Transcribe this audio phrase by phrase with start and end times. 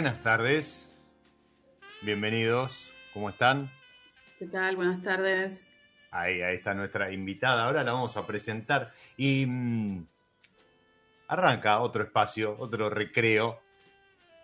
[0.00, 0.88] Buenas tardes,
[2.00, 3.70] bienvenidos, ¿cómo están?
[4.38, 4.74] ¿Qué tal?
[4.76, 5.68] Buenas tardes.
[6.10, 10.06] Ahí, ahí está nuestra invitada, ahora la vamos a presentar y mm,
[11.28, 13.60] arranca otro espacio, otro recreo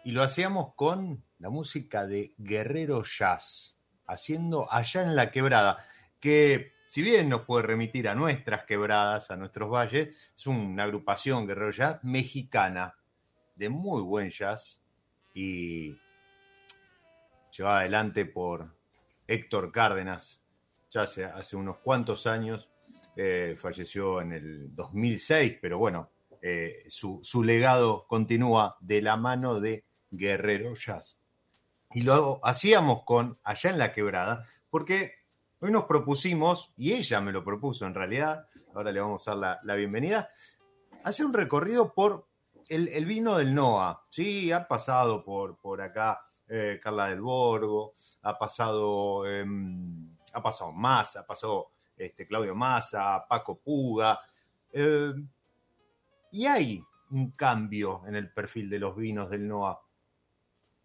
[0.05, 5.87] y lo hacíamos con la música de Guerrero Jazz, haciendo allá en la quebrada,
[6.21, 11.47] que si bien nos puede remitir a nuestras quebradas, a nuestros valles, es una agrupación
[11.47, 12.95] Guerrero Jazz mexicana
[13.55, 14.83] de muy buen jazz
[15.37, 16.01] y
[17.55, 18.75] llevada adelante por
[19.27, 20.41] Héctor Cárdenas,
[20.91, 22.73] ya hace, unos cuantos años,
[23.17, 26.11] eh, falleció en el 2006, pero bueno,
[26.41, 31.19] eh, su, su, legado continúa de la mano de Guerrero Jazz.
[31.93, 35.13] Y lo hacíamos con Allá en la Quebrada, porque
[35.61, 39.39] hoy nos propusimos, y ella me lo propuso en realidad, ahora le vamos a dar
[39.39, 40.31] la, la bienvenida,
[41.05, 42.27] hacer un recorrido por
[42.69, 48.39] el, vino del NOA, sí, ha pasado por, por acá eh, Carla del Borgo, ha
[48.39, 49.45] pasado, eh,
[50.33, 54.19] ha pasado Massa, ha pasado este, Claudio Massa, Paco Puga,
[54.73, 55.13] eh,
[56.33, 59.81] y hay un cambio en el perfil de los vinos del NOA.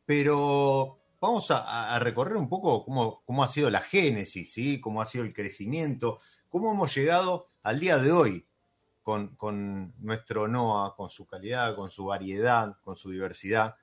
[0.05, 4.79] Pero vamos a, a recorrer un poco cómo, cómo, ha sido la génesis, ¿sí?
[4.79, 6.19] cómo ha sido el crecimiento,
[6.49, 8.47] cómo hemos llegado al día de hoy
[9.01, 13.75] con, con, nuestro NOA, con su calidad, con su variedad, con su diversidad.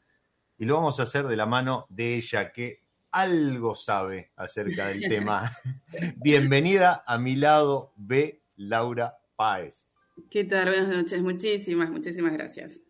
[0.57, 5.01] Y lo vamos a hacer de la mano de ella, que algo sabe acerca del
[5.01, 5.51] tema.
[6.17, 8.43] Bienvenida a mi lado, B.
[8.57, 9.91] Laura Páez.
[10.31, 10.69] ¿Qué tal?
[10.69, 11.23] Buenas noches.
[11.23, 12.85] Muchísimas, muchísimas gracias.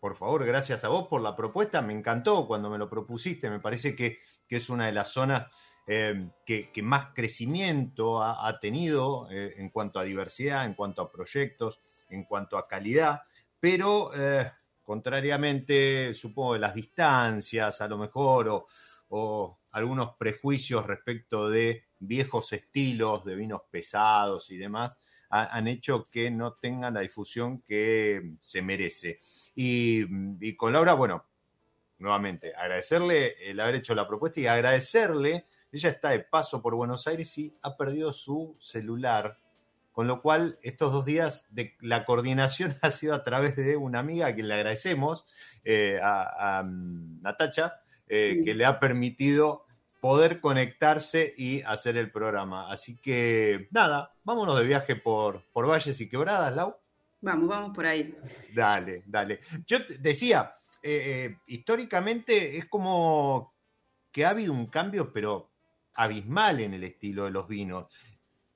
[0.00, 1.80] Por favor, gracias a vos por la propuesta.
[1.80, 3.48] Me encantó cuando me lo propusiste.
[3.48, 5.50] Me parece que, que es una de las zonas
[5.86, 11.80] eh, que, más crecimiento ha, tenido eh, en cuanto a diversidad, en cuanto a proyectos,
[12.08, 13.22] en cuanto a calidad,
[13.58, 14.50] pero eh,
[14.82, 18.66] contrariamente, supongo, de las distancias, a lo mejor,
[19.08, 24.96] o algunos prejuicios respecto de viejos estilos de vinos pesados y demás,
[25.34, 29.18] han hecho que no tengan la difusión que se merece.
[29.54, 31.24] Y, con Laura, bueno,
[32.00, 37.06] nuevamente, agradecerle el haber hecho la propuesta y agradecerle, ella está de paso por Buenos
[37.06, 39.38] Aires y ha perdido su celular,
[39.90, 44.00] con lo cual estos dos días de la coordinación ha sido a través de una
[44.00, 45.24] amiga a quien le agradecemos,
[45.64, 49.64] eh, a, Natacha, eh, que le ha permitido
[50.00, 52.70] poder conectarse y hacer el programa.
[52.70, 56.76] Así que nada, vámonos de viaje por, por valles y quebradas, Lau.
[57.20, 58.14] Vamos, vamos por ahí.
[58.52, 59.40] Dale, dale.
[59.64, 63.54] Yo decía, eh, históricamente es como
[64.10, 65.51] que ha habido un cambio, pero
[65.94, 67.86] abismal en el estilo de los vinos.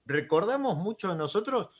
[0.04, 1.70] Recordamos mucho de nosotros,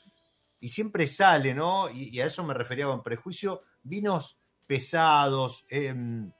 [0.59, 1.89] y siempre sale, ¿no?
[1.89, 6.31] Y, a eso me refería con prejuicio, vinos pesados, em,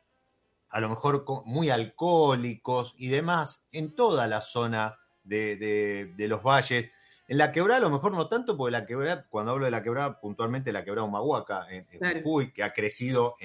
[0.69, 6.91] a lo mejor muy alcohólicos y demás, en toda la zona de, los valles.
[7.27, 9.83] En la quebrada a lo mejor no tanto, porque la quebrada, cuando hablo de la
[9.83, 11.85] quebrada, puntualmente la quebrada Humahuaca, en,
[12.23, 13.35] Jujuy, que ha crecido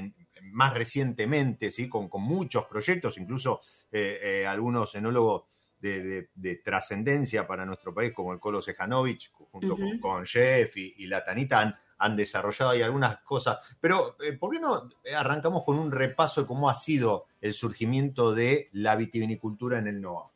[0.43, 1.89] más recientemente, ¿sí?
[1.89, 3.61] con, muchos proyectos, incluso
[3.91, 5.45] eh, eh, algunos enólogos
[5.83, 11.25] de, trascendencia para nuestro país, como el Colo Sejanovic, junto con, Jeff y, y la
[11.25, 13.59] Tanita, han desarrollado ahí algunas cosas.
[13.81, 18.35] Pero, eh, ¿por qué no arrancamos con un repaso de cómo ha sido el surgimiento
[18.35, 20.31] de la vitivinicultura en el NOA?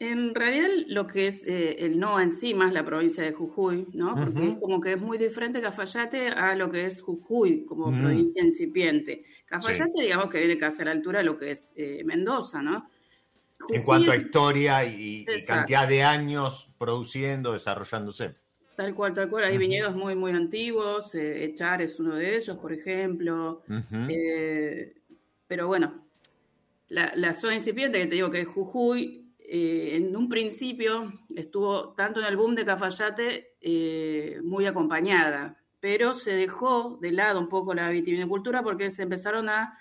[0.00, 3.88] En realidad lo que es eh, el NOA en sí, más la provincia de Jujuy,
[3.94, 4.14] ¿no?
[4.14, 8.42] Porque es como que es muy diferente Cafayate a lo que es Jujuy como provincia
[8.44, 9.24] incipiente.
[9.44, 12.88] Cafayate, digamos que viene casi a la altura de lo que es eh, Mendoza, ¿no?
[13.70, 18.34] En cuanto a historia y, cantidad de años produciendo, desarrollándose.
[18.76, 19.44] Tal cual, tal cual.
[19.44, 21.12] Hay viñedos muy, muy antiguos.
[21.14, 23.62] Eh, Echar es uno de ellos, por ejemplo.
[24.08, 24.94] Eh,
[25.48, 26.00] pero bueno,
[26.88, 32.20] la, zona incipiente que te digo que es Jujuy, eh, en un principio estuvo tanto
[32.20, 37.90] en el boom de Cafayate muy acompañada, pero se dejó de lado un poco la
[37.90, 39.76] vitivinicultura porque se empezaron a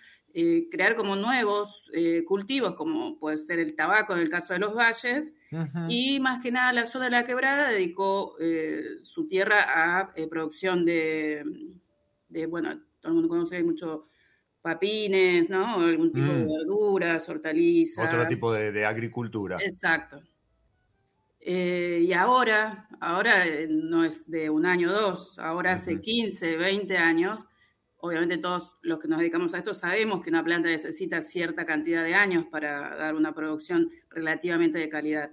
[0.70, 1.90] crear como nuevos
[2.28, 5.32] cultivos, como puede ser el tabaco en el caso de los valles,
[5.88, 10.28] y más que nada la zona de la quebrada dedicó eh, su tierra a eh,
[10.28, 11.44] producción de,
[12.50, 14.10] bueno, todo el mundo conoce mucho
[14.62, 15.80] papines, ¿no?
[15.80, 16.48] Algún tipo de mm.
[16.48, 18.06] verduras, hortalizas.
[18.06, 19.58] Otro tipo de, agricultura.
[19.62, 20.20] Exacto.
[21.40, 26.98] Eh, y ahora, ahora no es de un año o dos, ahora hace 15, 20
[26.98, 27.48] años,
[28.00, 32.04] obviamente todos los que nos dedicamos a esto sabemos que una planta necesita cierta cantidad
[32.04, 35.32] de años para dar una producción relativamente de calidad.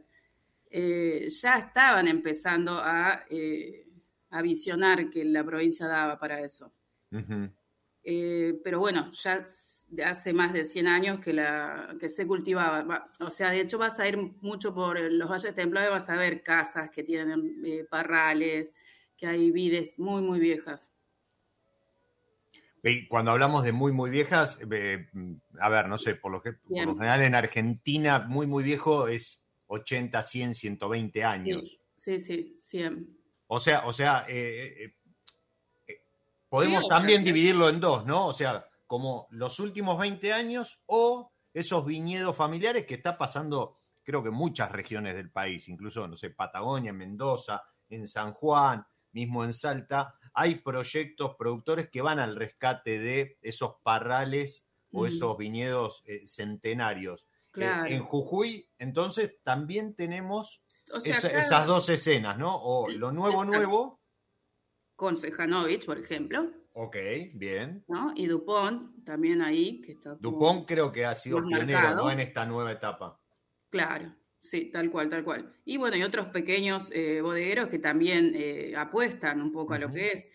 [0.70, 2.82] Eh, ya estaban empezando
[3.30, 3.86] eh,
[4.30, 6.72] a, visionar que la provincia daba para eso.
[8.02, 9.44] Eh, pero bueno, ya
[10.04, 13.08] hace más de 100 años que, la, que se cultivaba.
[13.20, 16.16] O sea, de hecho vas a ir mucho por los valles templados y vas a
[16.16, 18.74] ver casas que tienen parrales,
[19.16, 20.93] que hay vides muy, muy viejas.
[22.86, 26.84] Y cuando hablamos de muy, muy viejas, a ver, no sé, por lo, que, por
[26.86, 31.78] lo general en Argentina, muy, muy viejo es 80, 100, 120 años.
[31.96, 33.08] Sí, sí, 100.
[33.46, 34.94] O sea, o sea, eh, eh,
[35.86, 36.00] eh,
[36.48, 38.26] podemos también dividirlo en dos, ¿no?
[38.26, 44.22] O sea, como los últimos 20 años o esos viñedos familiares que está pasando, creo
[44.22, 49.42] que en muchas regiones del país, incluso, no sé, Patagonia, Mendoza, en San Juan, mismo
[49.42, 56.04] en Salta, hay proyectos productores que van al rescate de esos parrales o esos viñedos
[56.26, 57.26] centenarios.
[57.50, 57.86] Claro.
[57.86, 60.60] en Jujuy, entonces, también tenemos
[61.04, 62.56] esas dos escenas, ¿no?
[62.56, 64.00] O lo nuevo, nuevo.
[64.96, 66.50] Con Sejanovic, por ejemplo.
[66.72, 66.96] Ok,
[67.34, 67.84] bien.
[67.86, 68.12] ¿No?
[68.16, 69.80] Y Dupont, también ahí.
[69.80, 72.10] Que está Dupont creo que ha sido pionero, ¿no?
[72.10, 73.20] En esta nueva etapa.
[73.70, 74.12] Claro,
[74.44, 75.52] sí, tal cual, tal cual.
[75.64, 79.92] Y bueno, y otros pequeños eh, bodegueros que también eh, apuestan un poco a lo
[79.92, 80.26] que es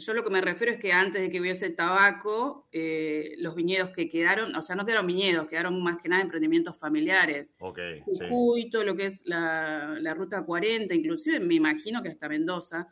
[0.00, 3.90] yo lo que me refiero es que antes de que hubiese tabaco, eh, los viñedos
[3.90, 7.52] que quedaron, o sea, no quedaron viñedos, quedaron más que nada emprendimientos familiares.
[7.58, 7.78] Ok.
[8.04, 12.88] Jujuy, todo lo que es la, ruta 40, inclusive me imagino que hasta Mendoza,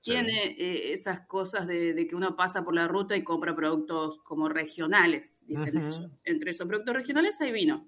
[0.00, 4.48] tiene eh, esas cosas de, que uno pasa por la ruta y compra productos como
[4.48, 6.08] regionales, dicen ellos.
[6.24, 7.86] Entre esos productos regionales hay vino.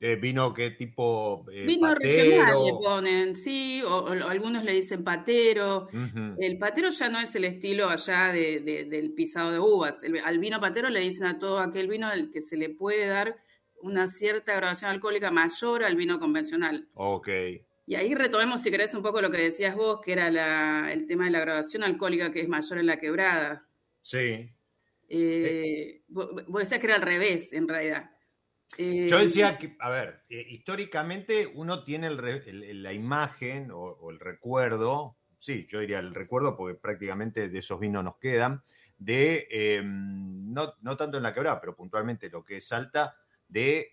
[0.00, 1.44] Eh, ¿Vino qué tipo?
[1.52, 5.88] Eh, vino regional le ponen, sí, o, algunos le dicen patero.
[6.38, 10.02] El patero ya no es el estilo allá del pisado de uvas.
[10.24, 13.36] al vino patero le dicen a todo aquel vino al que se le puede dar
[13.80, 16.88] una cierta graduación alcohólica mayor al vino convencional.
[16.94, 17.28] Ok.
[17.86, 21.24] Y ahí retomemos, si querés, un poco lo que decías vos, que era el tema
[21.24, 23.66] de la graduación alcohólica que es mayor en la quebrada.
[24.00, 24.50] Sí.
[25.08, 28.10] Eh, vos, decías que era al revés, en realidad.
[28.76, 35.16] Yo eh, decía que, a ver, eh, históricamente uno tiene la imagen o, el recuerdo,
[35.38, 38.62] sí, yo diría el recuerdo porque prácticamente de esos vinos nos quedan,
[38.98, 43.16] de, em, no, no, tanto en la quebrada, pero puntualmente lo que es Salta,
[43.48, 43.92] de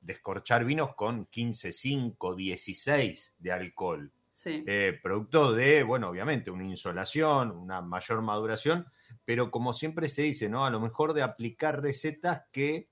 [0.00, 4.12] descorchar vinos con 15, 5, 16 de alcohol.
[4.32, 4.62] Sí.
[4.66, 8.86] Eh, producto de, bueno, obviamente, una insolación, una mayor maduración,
[9.24, 10.64] pero como siempre se dice, ¿no?
[10.64, 12.88] A lo mejor de aplicar recetas que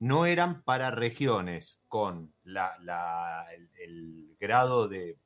[0.00, 3.46] no eran para regiones con la,
[3.78, 5.18] el, grado de,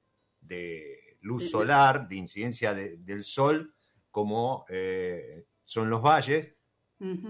[1.20, 3.74] luz solar, de incidencia del sol,
[4.10, 6.54] como eh, son los valles,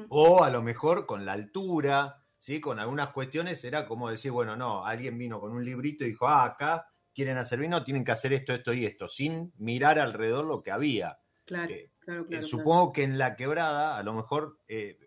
[0.08, 2.60] o a lo mejor con la altura, ¿sí?
[2.60, 6.26] con algunas cuestiones era como decir, bueno, no, alguien vino con un librito y dijo,
[6.28, 10.44] ah, acá quieren hacer vino, tienen que hacer esto, esto y esto, sin mirar alrededor
[10.46, 11.18] lo que había.
[11.44, 12.42] Claro, eh, claro, claro.
[12.42, 14.98] supongo que en la quebrada, a lo mejor eh,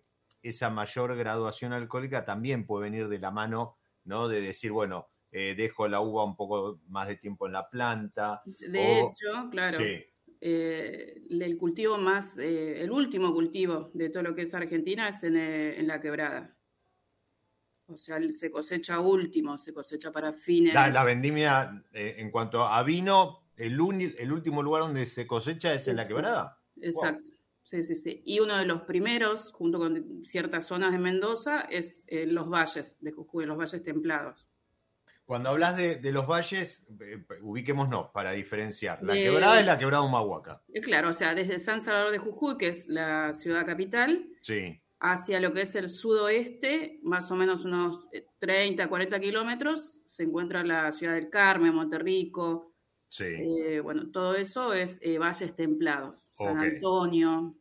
[0.42, 4.28] esa mayor graduación alcohólica también puede venir de la mano, ¿no?
[4.28, 8.42] De decir, bueno, eh, dejo la uva un poco más de tiempo en la planta.
[8.46, 9.78] De hecho, claro.
[10.40, 15.24] Eh, el cultivo más, eh, el último cultivo de todo lo que es Argentina es
[15.24, 16.56] en, la quebrada.
[17.88, 20.74] O sea, se cosecha último, se cosecha para fines.
[20.74, 23.80] La, vendimia, en cuanto a vino, el,
[24.18, 26.62] el último lugar donde se cosecha es en la quebrada.
[26.82, 27.37] Exacto.
[27.68, 28.22] Sí, sí, sí.
[28.24, 32.98] Y uno de los primeros, junto con ciertas zonas de Mendoza, es eh, los valles
[33.02, 34.48] de Jujuy, los valles templados.
[35.26, 39.04] Cuando hablas de, los valles, eh, ubiquémonos para diferenciar.
[39.04, 40.64] La quebrada es la quebrada Humahuaca.
[40.74, 44.82] Eh, claro, o sea, desde San Salvador de Jujuy, que es la ciudad capital, sí.
[45.02, 48.08] hacia lo que es el sudoeste, más o menos unos
[48.40, 52.77] 30, 40 kilómetros, se encuentra la ciudad del Carmen, Monterrico,
[53.10, 53.26] Sí.
[53.26, 56.28] Eh, bueno, todo eso es eh, valles templados.
[56.34, 57.56] San Antonio.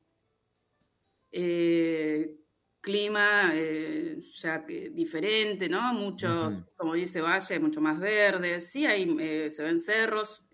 [1.31, 2.37] Eh,
[2.81, 5.93] clima ya diferente, ¿no?
[5.93, 8.61] Muchos, como dice Valle, mucho más verde.
[8.61, 10.45] Sí, hay, se ven cerros,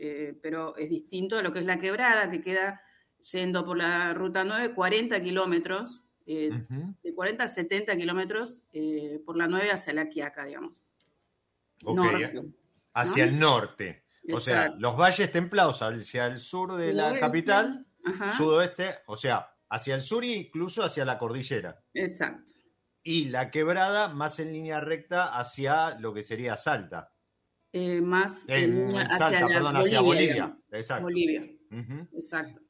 [0.40, 2.80] pero es distinto a lo que es la quebrada, que queda
[3.32, 8.62] yendo por la ruta 9, 40 kilómetros, de 40 a 70 kilómetros
[9.26, 10.72] por la 9 hacia la Quiaca, digamos.
[12.94, 14.01] hacia el norte.
[14.30, 17.86] O sea, los valles templados hacia el sur de la capital,
[18.36, 21.82] sudoeste, o sea, hacia el sur e incluso hacia la cordillera.
[21.94, 22.52] Exacto.
[23.02, 27.12] Y la quebrada más en línea recta hacia lo que sería Salta.
[27.72, 30.50] Eh, más en, Salta, perdón, hacia Bolivia.
[30.70, 31.04] Exacto.
[31.04, 31.44] Bolivia.
[32.14, 32.60] Exacto.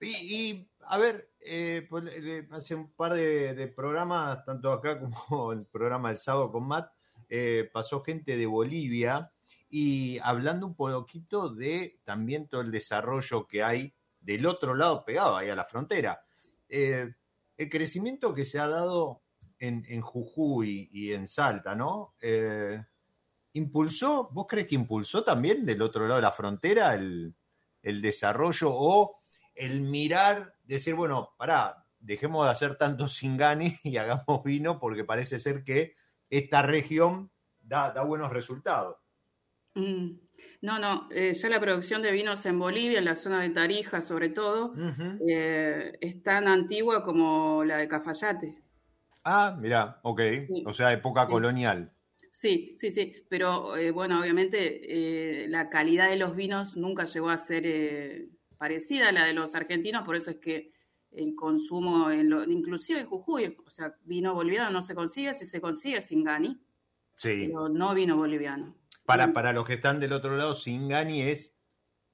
[0.00, 2.04] Y, a ver, eh, pues,
[2.50, 6.92] hace un par de, programas, tanto acá como el programa del sábado con Matt,
[7.28, 9.31] eh, pasó gente de Bolivia
[9.74, 15.34] y hablando un poquito de también todo el desarrollo que hay del otro lado pegado
[15.34, 16.22] ahí a la frontera.
[16.68, 17.14] Eh,
[17.56, 19.22] el crecimiento que se ha dado
[19.58, 22.16] en, Jujuy y en Salta, ¿no?
[22.20, 22.84] Eh,
[23.54, 27.34] ¿Impulsó, vos crees que impulsó también del otro lado de la frontera el,
[27.80, 29.22] desarrollo o
[29.54, 35.40] el mirar, decir, bueno, pará, dejemos de hacer tanto singani y hagamos vino porque parece
[35.40, 35.94] ser que
[36.28, 39.01] esta región da buenos resultados?
[39.74, 40.18] Mm.
[40.62, 44.00] No, no, eh, ya la producción de vinos en Bolivia, en la zona de Tarija
[44.00, 44.74] sobre todo,
[45.28, 48.62] eh, es tan antigua como la de Cafayate.
[49.24, 50.20] Ah, mira, ok,
[50.64, 51.92] o sea, época colonial.
[52.30, 57.36] Sí, sí, sí, pero eh, bueno, obviamente la calidad de los vinos nunca llegó a
[57.36, 60.72] ser parecida a la de los argentinos, por eso es que
[61.10, 65.44] el consumo, en lo, inclusive en Jujuy, o sea, vino boliviano no se consigue, si
[65.44, 66.60] se consigue sin gani,
[67.16, 67.46] sí.
[67.48, 68.76] pero no vino boliviano.
[69.04, 71.54] Para, para los que están del otro lado, Singani es...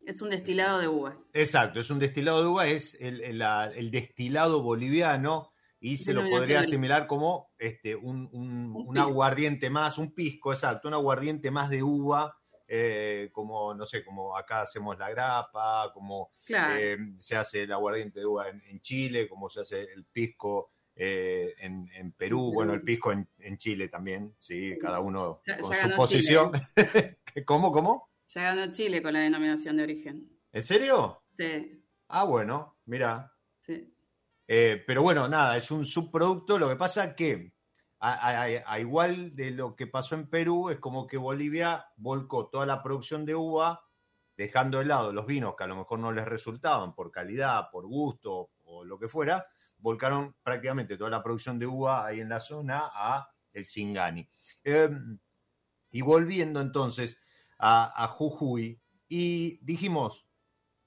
[0.01, 1.29] Es un destilado de uvas.
[1.35, 7.07] Exacto, es un destilado de uvas, es el, destilado boliviano y se lo podría asimilar
[7.07, 12.35] como este, un, aguardiente más, un pisco, exacto, un aguardiente más de uva,
[12.67, 18.21] eh, como, no sé, como acá hacemos la grapa, como eh, se hace el aguardiente
[18.21, 23.13] de uva en, Chile, como se hace el pisco eh, en, Perú, bueno, el pisco
[23.13, 26.51] en, Chile también, sí, cada uno con su posición.
[27.47, 28.11] ¿Cómo, cómo?
[28.27, 30.29] Ya ganó Chile con la denominación de origen.
[30.51, 31.23] ¿En serio?
[31.37, 31.85] Sí.
[32.09, 33.33] Ah, bueno, mira.
[33.61, 33.95] Sí.
[34.49, 36.59] Eh, pero bueno, nada, es un subproducto.
[36.59, 37.53] Lo que pasa que,
[38.01, 42.83] a, igual de lo que pasó en Perú, es como que Bolivia volcó toda la
[42.83, 43.85] producción de uva,
[44.37, 47.87] dejando de lado los vinos que a lo mejor no les resultaban por calidad, por
[47.87, 49.47] gusto o lo que fuera,
[49.79, 54.29] volcaron prácticamente toda la producción de uva ahí en la zona a el Singani.
[54.65, 55.19] Em,
[55.91, 57.19] y volviendo entonces
[57.59, 60.27] a, Jujuy y dijimos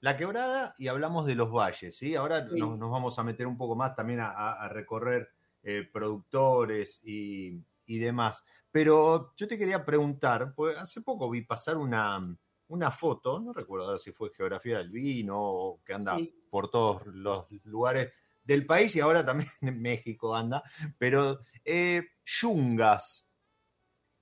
[0.00, 2.14] la quebrada y hablamos de los valles, ¿sí?
[2.14, 5.30] Ahora Nos, vamos a meter un poco más también a, recorrer
[5.62, 8.42] eh, productores y, demás.
[8.70, 12.34] Pero yo te quería preguntar, pues hace poco vi pasar una,
[12.68, 16.16] una foto, no recuerdo si fue Geografía del Vino o que anda
[16.48, 18.10] por todos los lugares
[18.44, 20.62] del país y ahora también en México anda,
[20.98, 23.28] pero eh, Yungas.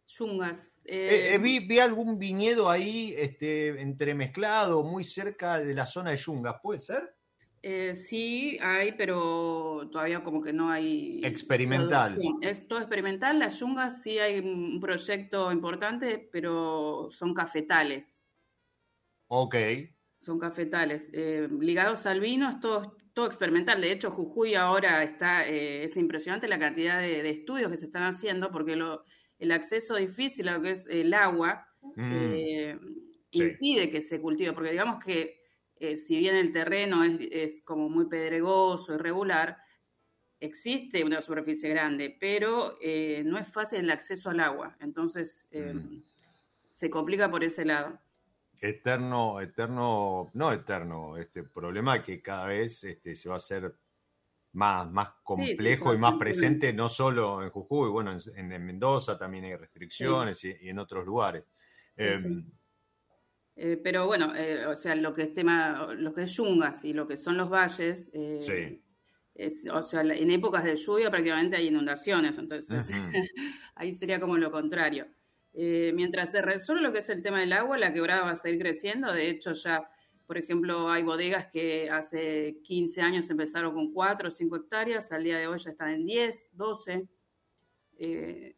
[0.07, 0.81] Yungas.
[0.85, 6.57] Eh, eh, vi, algún viñedo ahí este, entremezclado, muy cerca de la zona de Yungas,
[6.63, 7.15] ¿puede ser?
[7.95, 11.21] sí, hay, pero todavía como que no hay...
[11.23, 12.17] Experimental.
[12.41, 13.39] Es todo experimental.
[13.39, 18.19] Las Yungas sí hay un proyecto importante, pero son cafetales.
[19.29, 19.57] Ok.
[20.21, 21.13] Son cafetales.
[21.13, 23.83] ligados al vino es todo, todo experimental.
[23.83, 28.05] De hecho, Jujuy ahora está, eh, es impresionante la cantidad de, estudios que se están
[28.05, 29.05] haciendo porque lo,
[29.39, 32.13] el acceso difícil a lo que es el agua mm.
[32.35, 32.79] eh,
[33.33, 35.39] impide que se cultive, porque digamos que
[35.77, 39.59] eh, si bien el terreno es, es, como muy pedregoso, irregular,
[40.41, 42.79] existe una superficie grande, pero
[43.25, 44.79] no es fácil el acceso al agua.
[44.81, 45.99] Entonces, mm.
[46.71, 48.01] se complica por ese lado
[48.61, 53.75] eterno, eterno, no eterno, este problema que cada vez este, se va a hacer
[54.53, 59.57] más, más complejo y más presente, no solo en Jujuy, bueno, en, Mendoza también hay
[59.57, 61.45] restricciones y, en otros lugares.
[61.97, 62.45] Em,
[63.57, 66.93] eh, pero bueno, eh, o sea, lo que es tema, lo que es yungas y
[66.93, 68.81] lo que son los valles, eh,
[69.73, 72.89] o sea, en épocas de lluvia prácticamente hay inundaciones, entonces
[73.75, 75.07] ahí sería como lo contrario.
[75.53, 78.37] Eh, mientras se resuelve lo que es el tema del agua, la quebrada va a
[78.37, 79.13] seguir creciendo.
[79.13, 79.91] De hecho, ya,
[80.27, 85.25] por ejemplo, hay bodegas que hace 15 años empezaron con 4 o 5 hectáreas, al
[85.25, 87.09] día de hoy ya están en 10, 12.
[87.99, 88.57] Eh,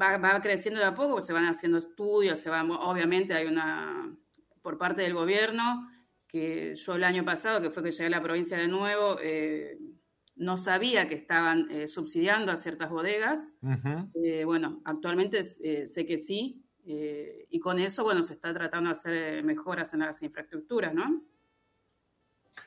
[0.00, 4.16] va, creciendo de a poco, se van haciendo estudios, se van, obviamente hay una,
[4.62, 5.88] por parte del gobierno,
[6.26, 9.78] que yo el año pasado, que fue que llegué a la provincia de nuevo, eh,
[10.40, 13.50] no sabía que estaban eh, subsidiando a ciertas bodegas.
[14.24, 18.92] Eh, bueno, actualmente eh, sé que sí, y con eso, bueno, se está tratando de
[18.92, 21.22] hacer mejoras en las infraestructuras, ¿no?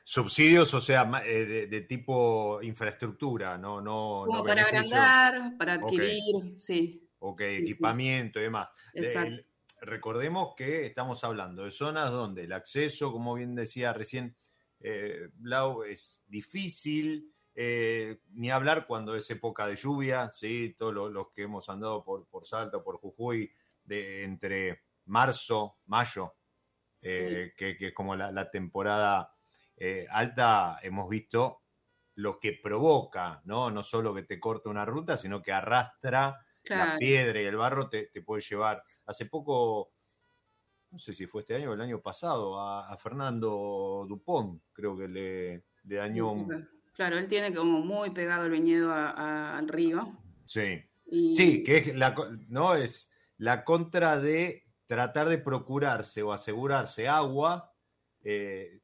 [0.06, 3.82] Subsidios, o sea, de, tipo infraestructura, ¿no?
[3.82, 7.10] no, Como para agrandar, para adquirir, sí.
[7.20, 8.70] Ok, equipamiento y demás.
[8.94, 9.42] Exacto.
[9.82, 14.38] recordemos que estamos hablando de zonas donde el acceso, como bien decía recién
[15.34, 20.76] Blau, es difícil, eh, ni hablar cuando es época de lluvia, ¿sí?
[20.78, 23.52] todos los, que hemos andado por, por Salta, por Jujuy,
[23.84, 26.34] de, entre marzo, mayo,
[27.02, 29.36] eh, que, es como la, temporada
[29.76, 31.62] eh, alta, hemos visto
[32.16, 33.70] lo que provoca, ¿no?
[33.70, 37.90] No solo que te corta una ruta, sino que arrastra la piedra y el barro,
[37.90, 38.84] te, puede llevar.
[39.06, 39.92] Hace poco,
[40.92, 45.08] no sé si fue este año o el año pasado, a, Fernando Dupont, creo que
[45.08, 50.18] le, le dañó un, Claro, él tiene como muy pegado el viñedo al río.
[50.46, 50.84] Sí.
[51.10, 52.16] Sí, que es la,
[52.48, 57.74] no es la contra de tratar de procurarse o asegurarse agua,
[58.24, 58.80] eh,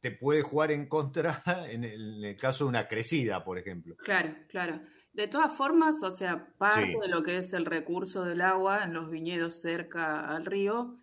[0.00, 3.96] te puede jugar en contra en el, caso de una crecida, por ejemplo.
[3.96, 4.80] Claro, claro.
[5.12, 8.94] De todas formas, o sea, parte de lo que es el recurso del agua en
[8.94, 10.98] los viñedos cerca al río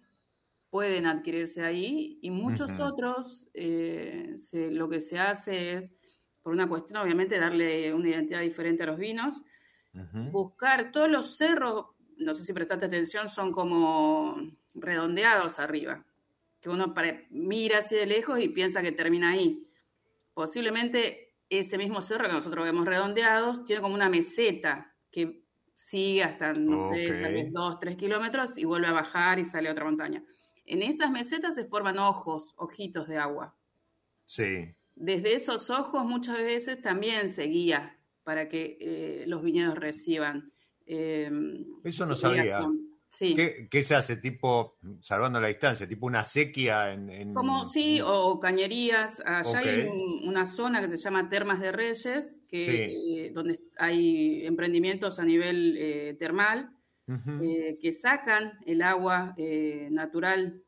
[0.69, 4.35] pueden adquirirse ahí y muchos otros eh,
[4.71, 5.93] lo que se hace es
[6.49, 9.39] por una cuestión, obviamente, darle una identidad diferente a los vinos.
[10.31, 14.35] Buscar todos los cerros, no sé si prestaste atención, son como
[14.73, 16.03] redondeados arriba,
[16.59, 16.91] que uno
[17.29, 19.63] mira así de lejos y piensa que termina ahí.
[20.33, 25.43] Posiblemente ese mismo cerro que nosotros vemos redondeados tiene como una meseta que
[25.75, 29.69] sigue hasta, no sé, tal vez dos, tres kilómetros y vuelve a bajar y sale
[29.69, 30.23] a otra montaña.
[30.65, 33.55] En esas mesetas se forman ojos, ojitos de agua.
[34.25, 40.51] Sí desde esos ojos muchas veces también se guía para que eh, los viñedos reciban.
[40.85, 42.59] Em, Eso no sabía.
[43.09, 43.35] Sí.
[43.71, 44.17] ¿Qué, se hace?
[44.17, 47.33] Tipo, salvando la distancia, tipo una sequía en...
[47.33, 49.19] Como sí, o cañerías.
[49.25, 49.87] Allá hay
[50.27, 55.75] una zona que se llama Termas de Reyes, que, eh, donde hay emprendimientos a nivel
[55.77, 56.69] eh, termal,
[57.81, 59.35] que sacan el agua
[59.89, 60.61] natural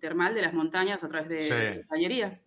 [0.00, 2.44] termal de las montañas a través de cañerías.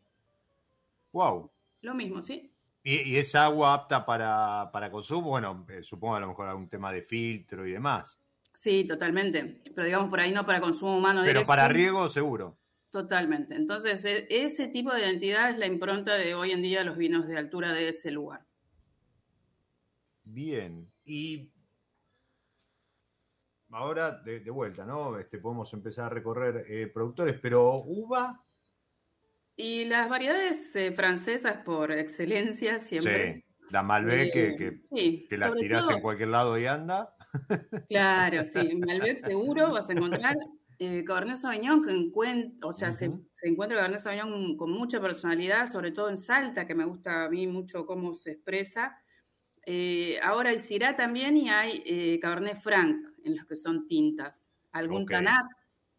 [1.18, 1.52] Wow.
[1.82, 2.54] Lo mismo, sí.
[2.84, 5.30] ¿Y, es agua apta para, consumo?
[5.30, 8.20] Bueno, eh, supongo a lo mejor algún tema de filtro y demás.
[8.54, 9.64] Sí, totalmente.
[9.74, 11.24] Pero digamos por ahí no para consumo humano.
[11.26, 12.60] Pero para riego seguro.
[12.92, 13.56] Totalmente.
[13.56, 17.28] Entonces, e, ese tipo de identidad es la impronta de hoy en día los vinos
[17.28, 18.46] de altura de ese lugar.
[20.24, 20.88] Bien.
[21.04, 21.52] Y
[23.72, 25.18] ahora de, vuelta, ¿no?
[25.18, 28.47] Este, podemos empezar a recorrer eh, productores, pero uva.
[29.58, 33.44] Y las variedades eh, francesas por excelencia siempre.
[33.44, 37.14] Sí, la Malbec que, que, que la tirás en cualquier lado y anda.
[37.88, 40.38] Claro, sí, Malbec seguro vas a encontrar
[40.80, 45.92] eh, Cabernet Sauvignon que encuentra, o sea, se, encuentra Cabernet Sauvignon con mucha personalidad, sobre
[45.92, 48.96] todo en Salta, que me gusta a mí mucho cómo se expresa.
[49.66, 54.52] Eh, ahora hay Syrah también y hay eh, Cabernet Franc, en los que son tintas.
[54.72, 55.48] Algún Tanat,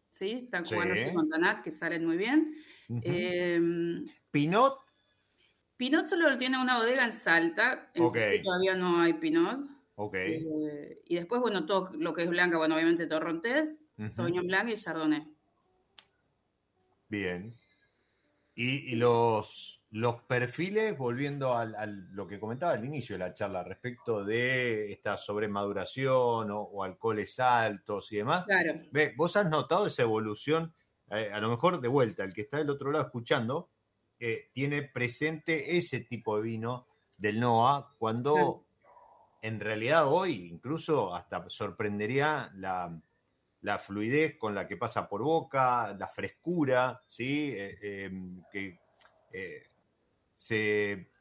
[0.09, 0.43] ¿sí?
[0.45, 2.55] Están jugando con Tanat, que salen muy bien.
[2.89, 4.79] Em, ¿Pinot?
[5.77, 9.61] Pinot solo tiene una bodega en Salta, en todavía no hay Pinot.
[9.95, 10.15] Ok.
[10.15, 14.69] Eh, y después, bueno, todo lo que es blanca, bueno, obviamente Torrontés, uh Sauvignon Blanc
[14.69, 15.27] y Chardonnay.
[17.09, 17.55] Bien.
[18.55, 24.25] Y, los, los perfiles, volviendo a lo que comentaba al inicio de la charla respecto
[24.25, 28.45] de esta sobremaduración o, o alcoholes altos y demás.
[28.45, 28.81] Claro.
[29.15, 30.73] ¿Vos has notado esa evolución?
[31.11, 33.69] Eh, a lo mejor de vuelta, el que está del otro lado escuchando,
[34.19, 38.65] eh, tiene presente ese tipo de vino del NOA cuando
[39.41, 42.99] en realidad hoy incluso hasta sorprendería la,
[43.79, 47.53] fluidez con la que pasa por boca, la frescura, ¿sí?
[47.55, 48.79] Eh, em, que
[50.33, 51.11] se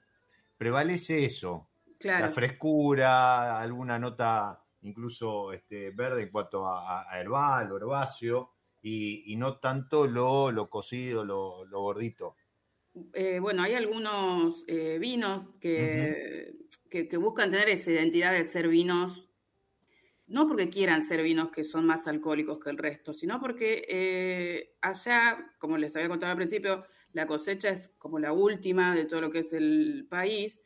[0.57, 1.68] prevalece eso,
[2.01, 9.59] la frescura, alguna nota incluso este, verde en cuanto a, herbal o herbáceo, y, no
[9.59, 12.37] tanto lo, lo cocido, lo, gordito.
[13.12, 19.29] Eh, bueno, hay algunos vinos que que, buscan tener esa identidad de ser vinos,
[20.27, 24.75] no porque quieran ser vinos que son más alcohólicos que el resto, sino porque eh,
[24.81, 29.23] allá, como les había contado al principio, la cosecha es como la última de todo
[29.23, 30.61] lo que es el país.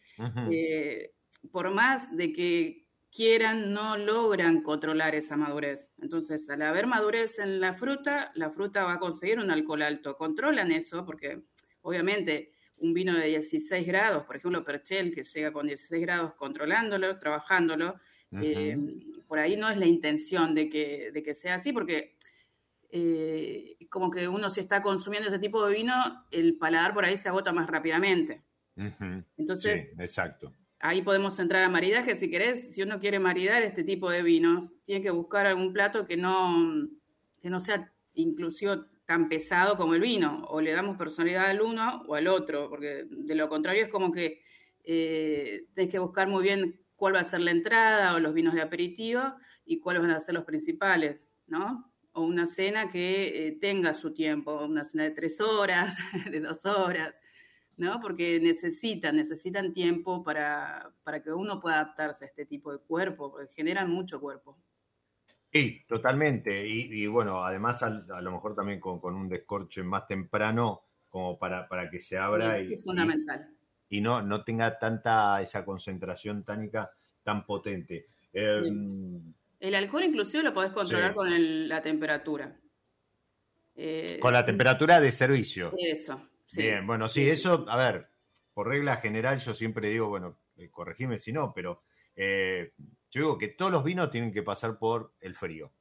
[0.51, 1.13] Eh,
[1.51, 2.82] por más de que
[3.13, 5.93] quieran, no logran controlar esa madurez.
[6.01, 10.17] Entonces, al haber madurez en la fruta, la fruta va a conseguir un alcohol alto.
[10.17, 11.43] Controlan eso porque,
[11.83, 17.19] obviamente, un vino de 16 grados, por ejemplo, Perchel, que llega con 16 grados controlándolo,
[17.19, 17.97] trabajándolo,
[18.41, 18.79] eh,
[19.29, 22.17] por ahí no es la intención de que, de que sea así, porque
[22.91, 25.95] eh, como que uno si está consumiendo ese tipo de vino,
[26.31, 28.43] el paladar por ahí se agota más rápidamente.
[29.37, 30.55] Entonces, exacto.
[30.83, 34.75] Ahí podemos entrar a maridaje, si querés, si uno quiere maridar este tipo de vinos,
[34.83, 36.89] tiene que buscar algún plato que no,
[37.41, 42.03] que no sea inclusive tan pesado como el vino, o le damos personalidad al uno
[42.09, 44.43] o al otro, porque de lo contrario es como que
[44.83, 48.55] eh, tenés que buscar muy bien cuál va a ser la entrada o los vinos
[48.55, 49.23] de aperitivo
[49.65, 51.93] y cuáles van a ser los principales, ¿no?
[52.13, 55.97] O una cena que eh, tenga su tiempo, una cena de tres horas,
[56.31, 57.21] de dos horas,
[57.77, 58.01] ¿no?
[58.01, 63.31] Porque necesitan, necesitan tiempo para, para que uno pueda adaptarse a este tipo de cuerpo,
[63.31, 64.59] porque generan mucho cuerpo.
[65.53, 66.67] Sí, totalmente.
[66.67, 71.91] Y, bueno, además a, lo mejor también con, un descorche más temprano, como para, para
[71.91, 72.59] que se abra.
[72.59, 73.51] y, fundamental.
[73.91, 76.91] Y, no, no tenga tanta esa concentración tánica
[77.23, 78.07] tan potente.
[78.33, 82.59] Em, el alcohol inclusive lo podés controlar con la temperatura.
[83.75, 85.73] Eh, con la temperatura de servicio.
[85.79, 86.31] Eso.
[86.53, 88.09] Bien, bueno, sí, eso, a ver,
[88.53, 91.83] por regla general yo siempre digo, bueno, eh, corregime si no, pero
[92.15, 92.73] eh,
[93.11, 95.73] yo digo que todos los vinos tienen que pasar por el frío.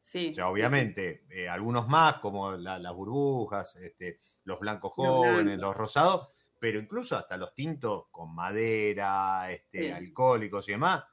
[0.00, 0.30] Sí.
[0.30, 6.28] O sea, obviamente, eh, algunos más, como las burbujas, este, los blancos jóvenes, los, rosados,
[6.58, 11.04] pero incluso hasta los tintos con madera, este, alcohólicos y demás.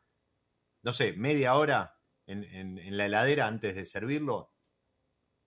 [0.81, 1.95] No sé, media hora
[2.25, 4.51] en la heladera antes de servirlo,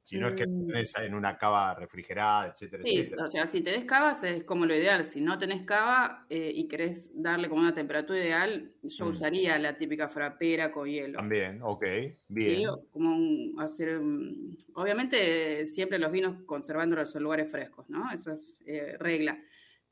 [0.03, 0.67] si no es que mm.
[0.67, 4.75] tenés en una cava refrigerada, etcétera, sí, O sea, si tenés cavas es como lo
[4.75, 5.05] ideal.
[5.05, 9.09] Si no tenés cava eh, y querés darle como una temperatura ideal, yo mm.
[9.09, 11.19] usaría la típica frapera con hielo.
[11.19, 11.85] También, ok,
[12.29, 12.57] bien.
[12.57, 14.01] Sí, como hacer.
[14.75, 18.11] obviamente, siempre los vinos conservándolos en lugares frescos, ¿no?
[18.13, 19.39] Eso es eh, regla.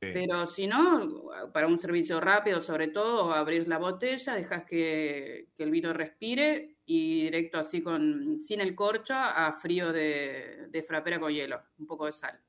[0.00, 5.62] Pero si no, para un servicio rápido, sobre todo, abrir la botella, dejas que, que
[5.62, 11.20] el vino respire y directo así con sin el corcho a frío de, de frapera
[11.20, 12.40] con hielo, un poco de sal.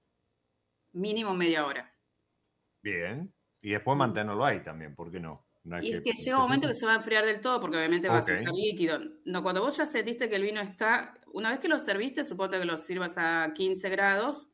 [0.93, 1.93] Mínimo media hora.
[2.81, 3.31] Bien.
[3.61, 5.45] Y después mantenerlo ahí también, ¿por qué no?
[5.83, 8.09] y es que llega un momento que se va a enfriar del todo porque obviamente
[8.09, 8.97] va a ser líquido.
[9.25, 12.57] No, cuando vos ya sentiste que el vino está, una vez que lo serviste, suponte
[12.57, 14.47] que lo sirvas a 15 grados,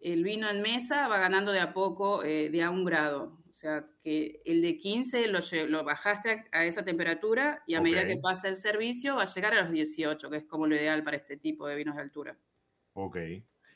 [0.00, 3.38] el vino en mesa va ganando de a poco, eh, de a un grado.
[3.56, 5.38] O sea, que el de 15 lo,
[5.68, 9.54] lo bajaste a esa temperatura y a medida que pasa el servicio va a llegar
[9.54, 12.36] a los 18, que es como lo ideal para este tipo de vinos de altura.
[12.92, 13.16] Ok.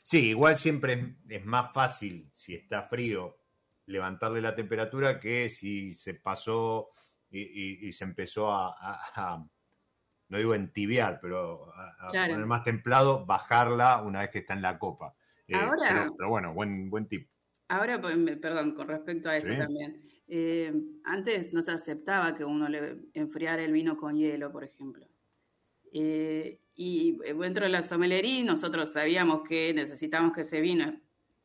[0.03, 3.39] Sí, igual siempre es, más fácil, si está frío,
[3.87, 6.89] levantarle la temperatura que si se pasó
[7.31, 9.43] y, se empezó a,
[10.29, 14.77] no digo entibiar, pero a, poner más templado, bajarla una vez que está en la
[14.77, 15.15] copa.
[15.47, 17.31] Eh, ahora, pero, bueno, buen, buen tip.
[17.71, 20.03] Ahora, pues, perdón, con respecto a eso también.
[20.27, 20.73] Eh,
[21.05, 25.07] antes no se aceptaba que uno le enfriara el vino con hielo, por ejemplo.
[25.93, 30.99] Eh, y dentro de la somelería nosotros sabíamos que necesitábamos que ese vino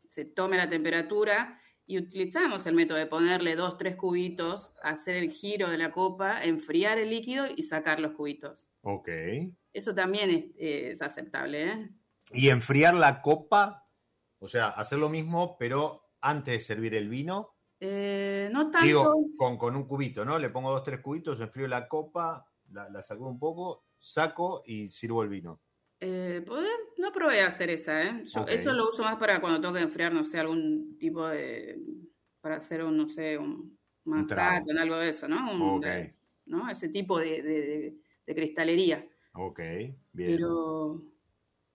[0.08, 5.30] se tome la temperatura y utilizamos el método de ponerle dos, tres cubitos, hacer el
[5.30, 8.68] giro de la copa, enfriar el líquido y sacar los cubitos.
[8.82, 9.08] Ok.
[9.72, 11.90] Eso también es, aceptable, ¿eh?
[12.32, 13.88] Y enfriar la copa,
[14.40, 17.54] o sea, hacer lo mismo, pero antes de servir el vino.
[17.78, 18.86] Eh, no tanto.
[18.86, 20.38] Digo, con, con, un cubito, ¿no?
[20.38, 24.88] Le pongo dos, tres cubitos, enfrío la copa, la, la saco un poco, saco y
[24.88, 25.60] sirvo el vino.
[26.00, 26.44] Eh,
[26.98, 28.24] no probé hacer esa, ¿eh?
[28.48, 31.78] Eso lo uso más para cuando tengo que enfriar, no sé, algún tipo de.
[32.40, 35.80] para hacer un, no sé, un Manhattan, algo de eso, ¿no?
[36.46, 36.70] ¿no?
[36.70, 37.42] Ese tipo de,
[38.26, 39.06] de, cristalería.
[39.34, 39.60] Ok,
[40.12, 40.36] bien.
[40.36, 41.00] Pero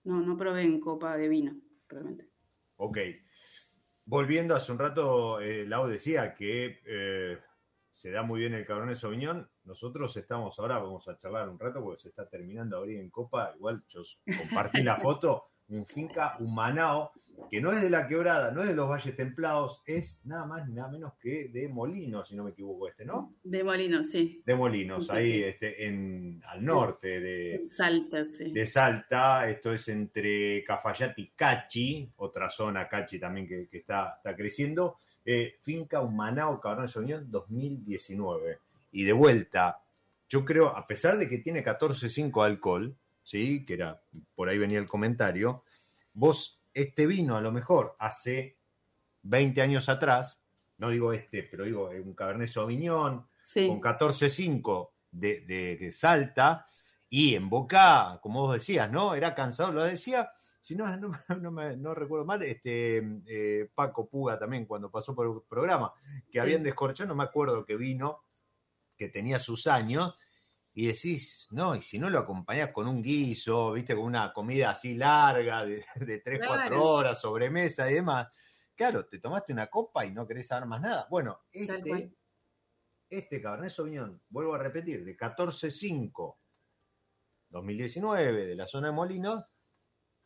[0.04, 1.56] no, no probé en copa de vino,
[1.88, 2.28] realmente.
[2.76, 2.98] Ok.
[4.04, 7.38] Volviendo hace un rato, eh, Lau decía que eh,
[7.92, 9.48] se da muy bien el Cabernet Sauvignon.
[9.64, 13.52] Nosotros estamos ahora, vamos a charlar un rato porque se está terminando abrir en Copa.
[13.54, 14.02] Igual yo
[14.38, 15.51] compartí la foto,
[15.86, 17.12] finca humanao,
[17.50, 20.68] que no es de la quebrada, no es de los valles templados, es nada más
[20.68, 23.34] nada menos que de Molinos, si no me equivoco este, ¿no?
[23.42, 24.42] De Molinos, sí.
[24.44, 28.52] De Molinos, ahí Este, en, al norte de Salta, sí.
[28.52, 34.34] De Salta, esto es entre Cafayate y Cachi, otra zona Cachi también que, está, está
[34.36, 34.98] creciendo.
[35.24, 38.58] Eh, finca Humanao Cabernet Sauvignon 2019.
[38.92, 39.80] Y de vuelta,
[40.28, 43.64] yo creo, a pesar de que tiene 14.5 alcohol, ¿sí?
[43.64, 44.02] que era,
[44.34, 45.64] por ahí venía el comentario,
[46.12, 48.58] vos, este vino a lo mejor hace
[49.22, 50.42] 20 años atrás,
[50.78, 56.66] no digo este, pero digo un Cabernet Sauvignon con 14.5 de, de, Salta,
[57.08, 59.14] y en Boca, como vos decías, ¿no?
[59.14, 60.30] Era cansado, lo decía
[60.62, 60.86] si no,
[61.40, 65.92] no, me, no recuerdo mal, este eh, Paco Puga también cuando pasó por el programa,
[66.30, 68.22] que habían descorchado, no me acuerdo que vino,
[68.96, 70.14] que tenía sus años,
[70.74, 74.70] y decís, no, y si no lo acompañás con un guiso, viste, con una comida
[74.70, 78.34] así larga, de, de 3, 4 horas, sobremesa y demás,
[78.74, 81.06] claro, te tomaste una copa y no querés saber más nada.
[81.10, 82.14] Bueno, este,
[83.08, 86.36] este Cabernet Sauvignon, vuelvo a repetir, de 14.5,
[87.50, 89.44] 2019, de la zona de Molinos,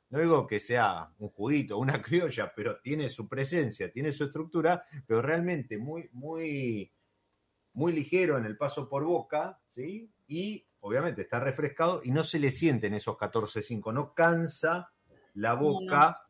[0.08, 4.84] no digo que sea un juguito, una criolla, pero tiene su presencia, tiene su estructura,
[5.06, 6.92] pero realmente muy, muy,
[7.72, 10.12] muy ligero en el paso por boca, ¿sí?
[10.26, 14.92] Y obviamente está refrescado y no se le sienten esos 14.5, no cansa
[15.34, 16.28] la boca,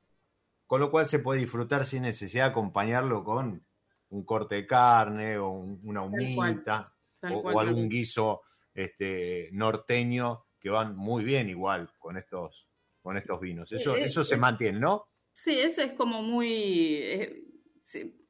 [0.66, 3.64] con lo cual se puede disfrutar sin necesidad de acompañarlo con
[4.08, 8.42] un corte de carne o una humita o, algún guiso
[8.74, 12.68] este, norteño que van muy bien igual con estos
[13.06, 13.70] con estos vinos.
[13.70, 15.06] Eso, eso se mantiene, ¿no?
[15.32, 17.00] Sí, eso es como muy,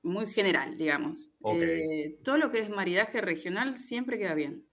[0.02, 1.30] muy general, digamos.
[1.54, 4.65] Eh, todo lo que es maridaje regional siempre queda bien.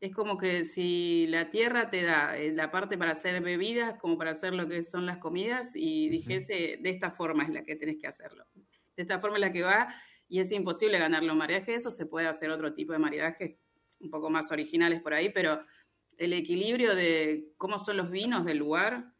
[0.00, 4.16] Es como que si la tierra te da eh, la parte para hacer bebidas, como
[4.16, 7.74] para hacer lo que son las comidas, y dijese, de esta forma es la que
[7.74, 8.44] tenés que hacerlo.
[8.54, 9.88] De esta forma es la que va,
[10.28, 11.74] y es imposible ganarlo en maridaje.
[11.74, 13.56] Eso se puede hacer otro tipo de maridajes
[14.00, 15.64] un poco más originales por ahí, pero
[16.18, 19.12] el equilibrio de cómo son los vinos del lugar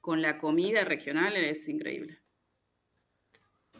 [0.00, 2.20] con la comida regional es increíble.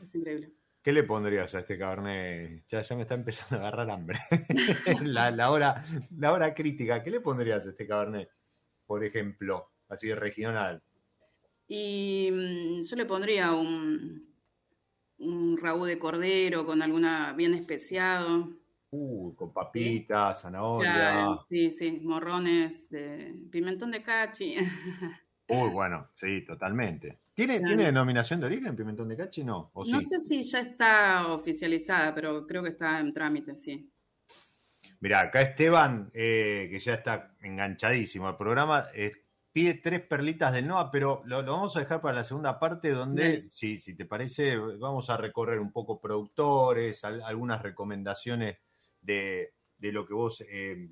[0.02, 0.52] Es increíble.
[0.84, 2.66] ¿Qué le pondrías a este cabernet?
[2.68, 4.18] Ya, ya me está empezando a agarrar hambre.
[5.02, 5.82] la, hora,
[6.14, 7.02] la hora crítica.
[7.02, 8.28] ¿Qué le pondrías a este cabernet?
[8.84, 10.82] Por ejemplo, así de regional.
[11.66, 14.30] Y mm, yo le pondría un,
[15.20, 18.50] un de cordero con alguna bien especiado.
[18.90, 21.34] Uh, con papitas, zanahoria.
[21.48, 24.56] sí, sí, morrones de pimentón de cachi.
[25.48, 27.23] Uy, bueno, sí, totalmente.
[27.34, 29.42] ¿Tiene, ¿Tiene denominación de origen Pimentón de Cachi?
[29.42, 33.90] No, no sé si ya está oficializada, pero creo que está en trámite, sí.
[35.00, 39.10] Mirá, acá Esteban, eh, que ya está enganchadísimo al programa, eh,
[39.52, 43.50] pide tres perlitas del NOA, pero lo, vamos a dejar para la segunda parte, donde,
[43.50, 48.58] si, si te parece, vamos a recorrer un poco productores, algunas recomendaciones
[49.00, 50.88] de, de, lo que vos eh,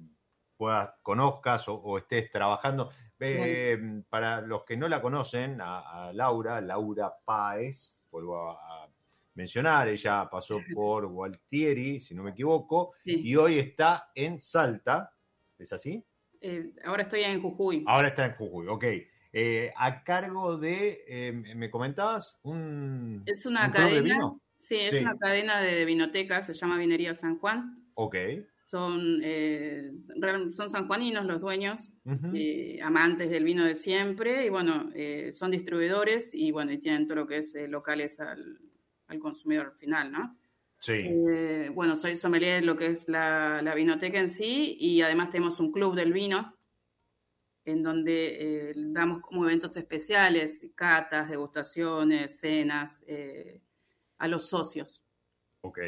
[0.63, 2.93] puedas, conozcas o, estés trabajando.
[3.19, 3.77] Eh,
[4.09, 8.89] para los que no la conocen, a, Laura, Laura Páez, vuelvo a,
[9.35, 15.13] mencionar, ella pasó por Gualtieri, si no me equivoco, y hoy está en Salta,
[15.59, 16.05] ¿es así?
[16.41, 17.83] Eh, ahora estoy en Jujuy.
[17.89, 18.85] Ahora está en Jujuy, ok.
[19.33, 23.25] Eh, a cargo de, me comentabas, un...
[23.27, 24.33] Es una cadena.
[24.55, 27.85] Sí, es una cadena de vinoteca, se llama Vinería San Juan.
[27.95, 28.15] Ok.
[28.73, 29.93] Son, eh,
[30.51, 31.91] son sanjuaninos los dueños,
[32.33, 37.07] eh, amantes del vino de siempre, y bueno, eh, son distribuidores y bueno, y tienen
[37.07, 38.59] todo lo que es locales al,
[39.21, 40.39] consumidor final, ¿no?
[40.79, 41.05] Sí.
[41.75, 45.61] bueno, soy sommelier de lo que es la, la, vinoteca en sí, y además tenemos
[45.61, 46.57] un club del vino,
[47.67, 53.05] en donde damos como eventos especiales, catas, degustaciones, cenas,
[54.17, 55.03] a los socios.
[55.61, 55.79] Ok.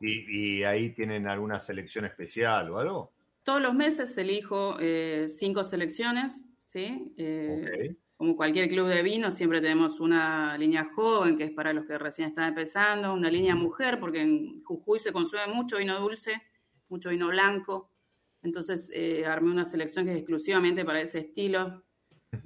[0.00, 3.12] ¿Y, ahí tienen alguna selección especial o algo?
[3.42, 7.14] Todos los meses elijo eh, cinco selecciones, ¿sí?
[7.16, 11.86] Eh, como cualquier club de vino, siempre tenemos una línea joven, que es para los
[11.86, 16.42] que recién están empezando, una línea mujer, porque en Jujuy se consume mucho vino dulce,
[16.88, 17.90] mucho vino blanco.
[18.42, 21.84] Entonces eh, armé una selección que es exclusivamente para ese estilo.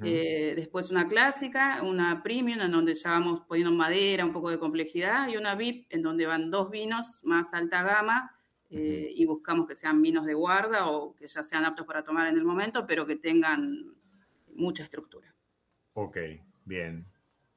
[0.02, 4.58] Eh, después una clásica, una premium, en donde ya vamos poniendo madera, un poco de
[4.58, 8.36] complejidad, y una VIP, en donde van dos vinos más alta gama,
[8.70, 12.28] eh, y buscamos que sean vinos de guarda o que ya sean aptos para tomar
[12.28, 13.94] en el momento, pero que tengan
[14.54, 15.34] mucha estructura.
[15.94, 16.18] Ok,
[16.64, 17.04] bien,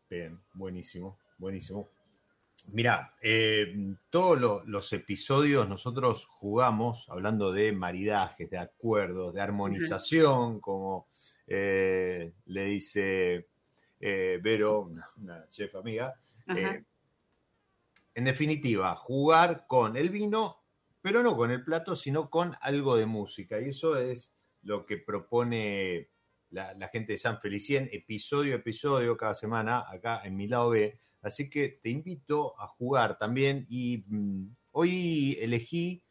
[0.10, 1.90] bien, buenísimo, buenísimo.
[2.72, 11.08] Mira, eh, todos los episodios nosotros jugamos hablando de maridajes, de acuerdos, de armonización, como
[11.48, 13.48] eh, le dice
[14.00, 16.14] eh, Vero, una, chef amiga.
[16.48, 16.84] Eh,
[18.16, 20.64] en definitiva, jugar con el vino,
[21.02, 23.60] pero no con el plato, sino con algo de música.
[23.60, 24.32] Y eso es
[24.64, 26.10] lo que propone
[26.52, 31.00] la, gente de San Felicien, episodio a episodio, cada semana, acá en mi lado B.
[31.22, 33.66] Así que te invito a jugar también.
[33.70, 36.04] Y mm, hoy elegí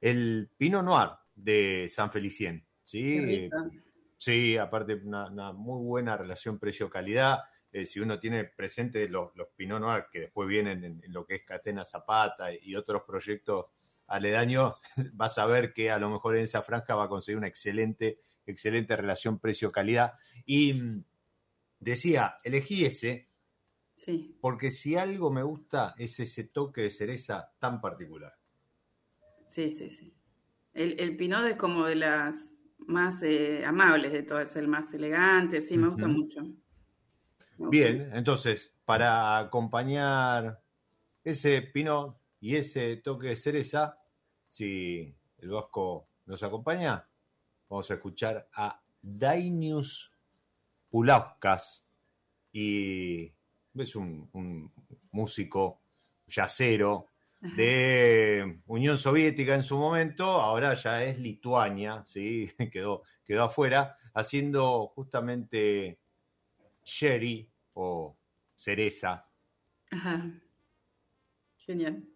[0.00, 2.64] el Pinot Noir de San Felicien.
[2.84, 3.48] ¿sí?
[4.16, 7.40] Sí, aparte una, muy buena relación precio-calidad.
[7.70, 11.44] Eh, si uno tiene presente los, Pinot Noir que después vienen en, lo que es
[11.44, 13.66] Catena Zapata y otros proyectos
[14.06, 14.74] aledaños,
[15.12, 18.20] vas a ver que a lo mejor en esa franja va a conseguir una excelente,
[18.46, 20.14] excelente relación precio-calidad.
[20.46, 21.04] Y mm,
[21.80, 23.28] decía, elegí ese
[23.94, 24.38] sí.
[24.40, 28.34] porque si algo me gusta es ese toque de cereza tan particular.
[29.48, 30.14] Sí, sí, sí.
[30.72, 34.92] El, el Pinot es como de las más eh, amables de todo, es el más
[34.94, 36.42] elegante, sí, me gusta mucho.
[37.58, 40.62] Bien, entonces, para acompañar
[41.24, 43.98] ese pino y ese toque de cereza,
[44.46, 47.08] si el Vasco nos acompaña,
[47.68, 50.12] vamos a escuchar a Dainius
[50.88, 51.84] Pulauskas.
[52.52, 53.32] Y
[53.74, 54.72] es un, un
[55.10, 55.80] músico
[56.26, 57.08] yacero
[57.54, 62.50] de Unión Soviética en su momento, ahora ya es Lituania, ¿sí?
[62.72, 65.98] quedó, quedó afuera, haciendo justamente
[66.84, 68.16] sherry o
[68.54, 69.28] cereza.
[69.90, 70.30] Ajá.
[71.56, 72.15] Genial.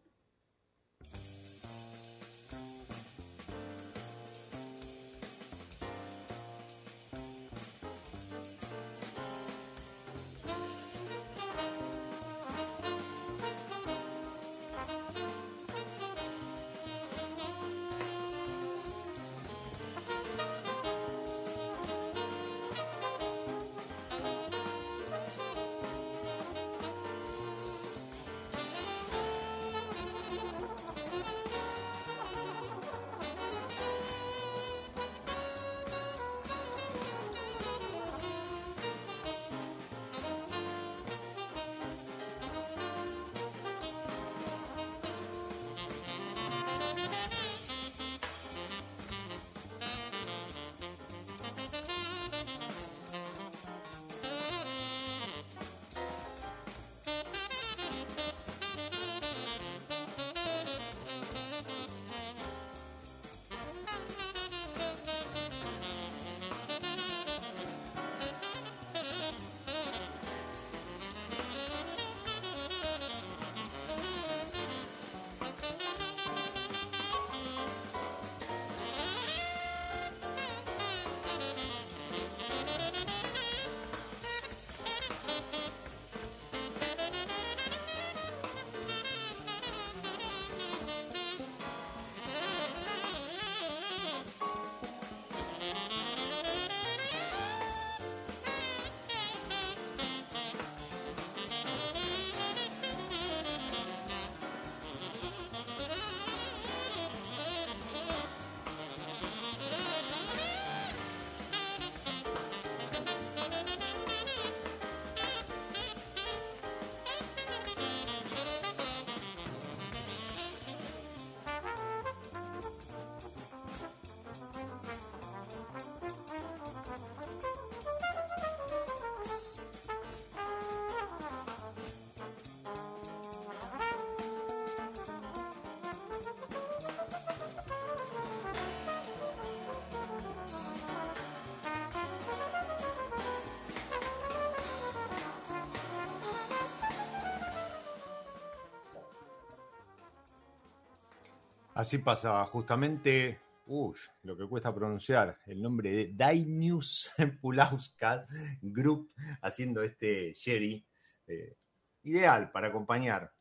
[151.80, 157.10] Así pasaba, justamente, uff, lo que cuesta pronunciar, el nombre de Dainius
[157.40, 158.28] Pulauskat
[158.60, 159.10] Group
[159.40, 160.86] haciendo este sherry
[161.26, 161.56] eh,
[162.02, 163.32] ideal para acompañar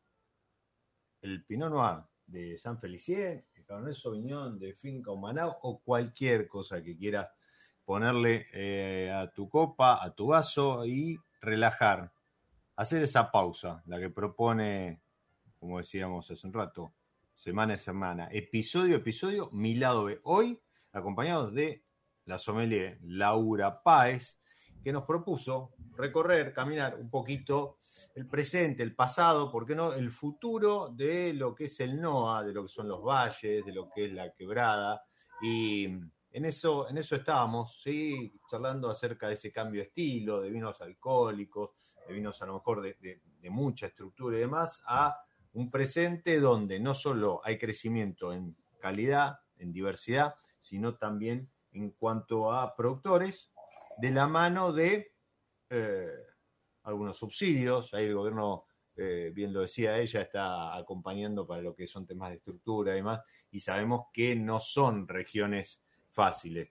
[1.20, 6.82] el Pinot Noir de San Felicien, el Cabernet Sauvignon de Finca Humanao o cualquier cosa
[6.82, 7.28] que quieras
[7.84, 12.10] ponerle eh, a tu copa, a tu vaso y relajar.
[12.76, 15.02] Hacer esa pausa, la que propone,
[15.58, 16.94] como decíamos hace un rato,
[17.34, 20.20] semana a semana, episodio a episodio, mi lado B.
[20.24, 20.60] Hoy,
[20.92, 21.84] acompañados de
[22.26, 24.38] la sommelier Laura Páez,
[24.82, 27.78] que nos propuso recorrer, caminar un poquito
[28.14, 29.92] el presente, el pasado, ¿por qué no?
[29.92, 33.72] El futuro de lo que es el NOA, de lo que son los valles, de
[33.72, 35.02] lo que es la quebrada.
[35.42, 38.32] Y en eso, en eso estábamos, ¿sí?
[38.48, 41.70] Charlando acerca de ese cambio de estilo, de vinos alcohólicos,
[42.06, 45.18] de vinos a lo mejor de, de mucha estructura y demás, a
[45.52, 52.52] un presente donde no solo hay crecimiento en calidad, en diversidad, sino también en cuanto
[52.52, 53.50] a productores,
[53.98, 55.12] de la mano de
[55.68, 56.10] eh,
[56.84, 57.92] algunos subsidios.
[57.94, 58.64] Ahí el gobierno,
[58.96, 62.96] eh, bien lo decía ella, está acompañando para lo que son temas de estructura y
[62.96, 63.20] demás,
[63.50, 66.70] y sabemos que no son regiones fáciles,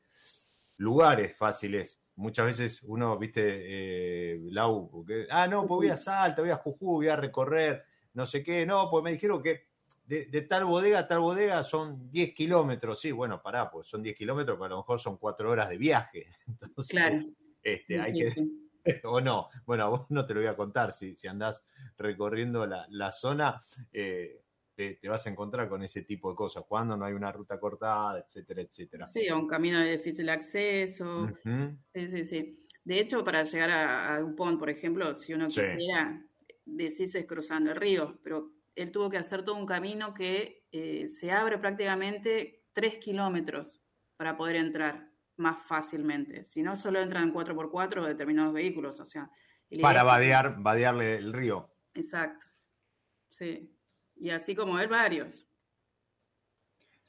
[0.77, 1.99] lugares fáciles.
[2.15, 7.05] Muchas veces uno, viste, eh, Lau, ah, no, pues voy a Salta, voy a Jujuy,
[7.05, 7.85] voy a recorrer,
[8.19, 9.69] no sé qué, no, pues me dijeron que
[10.05, 14.13] de, tal bodega a tal bodega son 10 kilómetros, sí, bueno, pará, pues son 10
[14.13, 16.27] kilómetros, pero a lo mejor son 4 horas de viaje.
[16.47, 17.23] Entonces, claro.
[17.63, 18.33] Este, hay que,
[19.05, 21.63] o no, bueno, vos no te lo voy a contar, si, si andás
[21.97, 23.61] recorriendo la, zona,
[23.93, 24.41] eh,
[24.75, 28.19] te, vas a encontrar con ese tipo de cosas, cuando no hay una ruta cortada,
[28.19, 29.07] etcétera, etcétera.
[29.07, 31.29] Sí, un camino de difícil acceso.
[31.93, 32.65] Sí, sí, sí.
[32.83, 36.21] De hecho, para llegar a, Dupont, por ejemplo, si uno quisiera,
[36.71, 41.09] decís es cruzando el río, pero él tuvo que hacer todo un camino que eh,
[41.09, 43.81] se abre prácticamente tres kilómetros
[44.15, 46.43] para poder entrar más fácilmente.
[46.43, 48.99] Si no, solo entran 4x4 determinados vehículos.
[48.99, 49.29] O sea,
[49.81, 51.73] Para vadear, vadearle el río.
[51.93, 52.47] Exacto.
[53.29, 53.75] Sí.
[54.15, 55.48] Y así como él, varios.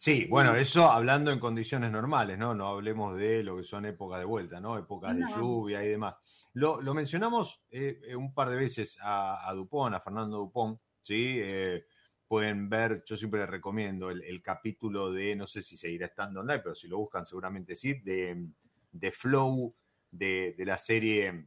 [0.00, 2.54] Sí, bueno, eso hablando en condiciones normales, ¿no?
[2.54, 4.78] No hablemos de lo que son épocas de vuelta, ¿no?
[4.78, 6.14] Épocas de lluvia y demás.
[6.54, 11.36] Lo, mencionamos eh, un par de veces a, a, Dupont, a Fernando Dupont, ¿sí?
[11.42, 11.84] Eh,
[12.26, 16.60] pueden ver, yo siempre les recomiendo el, capítulo de, no sé si seguirá estando online,
[16.60, 18.46] pero si lo buscan seguramente sí, de,
[18.92, 19.74] de Flow,
[20.10, 21.46] de, la serie,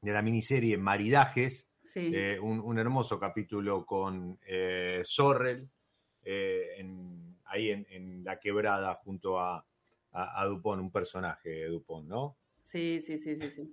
[0.00, 5.68] de la miniserie Maridajes, eh, un, hermoso capítulo con eh, Sorrel,
[6.22, 6.76] eh,
[7.52, 9.66] ahí en, La Quebrada junto a,
[10.12, 12.36] a, Dupont, un personaje de Dupont, ¿no?
[12.62, 13.72] Sí, sí, sí, sí, sí.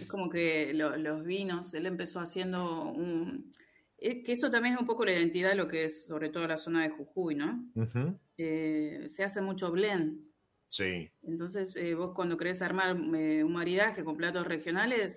[0.00, 3.52] Es como que los vinos, él empezó haciendo un
[3.98, 6.58] que eso también es un poco la identidad de lo que es, sobre todo la
[6.58, 7.64] zona de Jujuy, ¿no?
[8.36, 10.20] Eh, se hace mucho blend.
[10.68, 11.10] Sí.
[11.22, 15.16] Entonces, eh, vos cuando querés armar eh, un maridaje con platos regionales,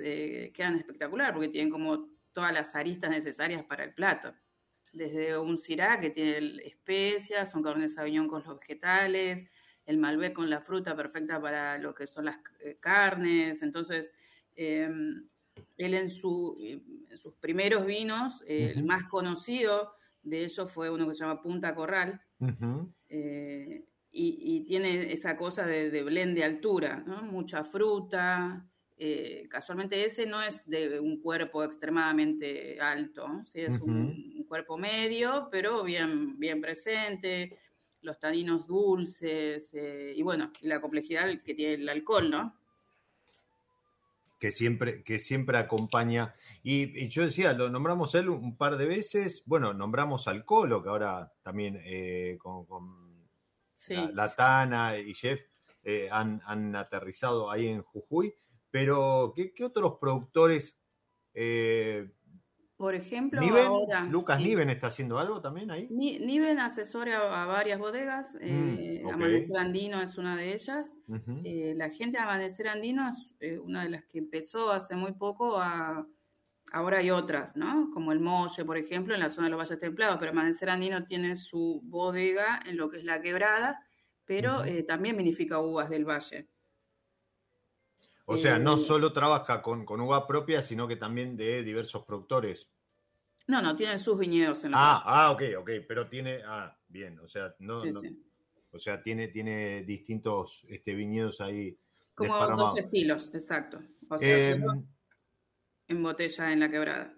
[0.53, 4.33] quedan espectacular, porque tienen como todas las aristas necesarias para el plato.
[4.97, 9.45] Desde un Syrah que tiene especias, un Cabernet Sauvignon con los vegetales,
[9.85, 12.39] el Malbec con la fruta perfecta para lo que son las
[12.79, 13.61] carnes.
[13.61, 14.13] Entonces,
[14.55, 15.27] em,
[15.77, 16.57] él en, su,
[17.15, 19.93] sus primeros vinos, el más conocido
[20.27, 22.21] de ellos fue uno que se llama Punta Corral,
[23.09, 28.67] eh, y, tiene esa cosa de, blend de altura, mucha fruta.
[28.99, 35.83] Eh, casualmente ese no es de un cuerpo extremadamente alto, es un, cuerpo medio, pero
[35.83, 37.59] bien, bien presente,
[38.01, 42.57] los taninos dulces, eh, y bueno, la complejidad que tiene el alcohol, ¿no?
[44.39, 46.35] que siempre, que siempre acompaña.
[46.63, 50.89] Y, yo decía, lo nombramos él un par de veces, bueno, nombramos al Colo, que
[50.89, 52.67] ahora también eh, con,
[54.13, 55.39] la, Tana y Jeff
[55.83, 58.33] eh, han, aterrizado ahí en Jujuy,
[58.71, 60.79] pero ¿qué, otros productores
[61.33, 62.09] eh,
[62.77, 63.41] por ejemplo,
[64.11, 65.87] Lucas Niven está haciendo algo también ahí.
[65.89, 68.35] Niven asesora a, varias bodegas.
[68.35, 70.95] Mm, eh, Amanecer Andino es una de ellas.
[71.43, 75.13] Eh, la gente de Amanecer Andino es eh, una de las que empezó hace muy
[75.13, 76.07] poco a.
[76.71, 77.89] Ahora hay otras, ¿no?
[77.91, 81.03] Como el Molle, por ejemplo, en la zona de los Valles Templados, pero Amanecer Andino
[81.03, 83.79] tiene su bodega en lo que es la quebrada,
[84.25, 86.47] pero también vinifica uvas del valle.
[88.29, 92.03] O sea, no eh, solo trabaja con, con, uva propia, sino que también de diversos
[92.03, 92.67] productores.
[93.47, 97.17] No, no, tiene sus viñedos en la Ah, ah, ok, ok, pero tiene, ah, bien,
[97.19, 97.77] o sea, no,
[98.71, 101.79] o sea, tiene, tiene distintos este, viñedos ahí.
[102.13, 103.79] Como dos estilos, exacto.
[104.09, 104.85] O sea, em,
[105.87, 107.17] en botella en la quebrada.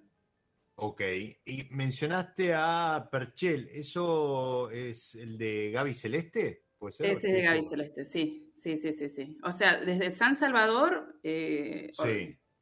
[0.75, 1.01] Ok,
[1.43, 6.65] y mencionaste a Perchel, ¿eso es el de Gaby Celeste?
[6.87, 9.37] Ese es de Gaby Celeste, sí, sí, sí, sí, sí.
[9.43, 11.91] O sea, desde San Salvador, eh,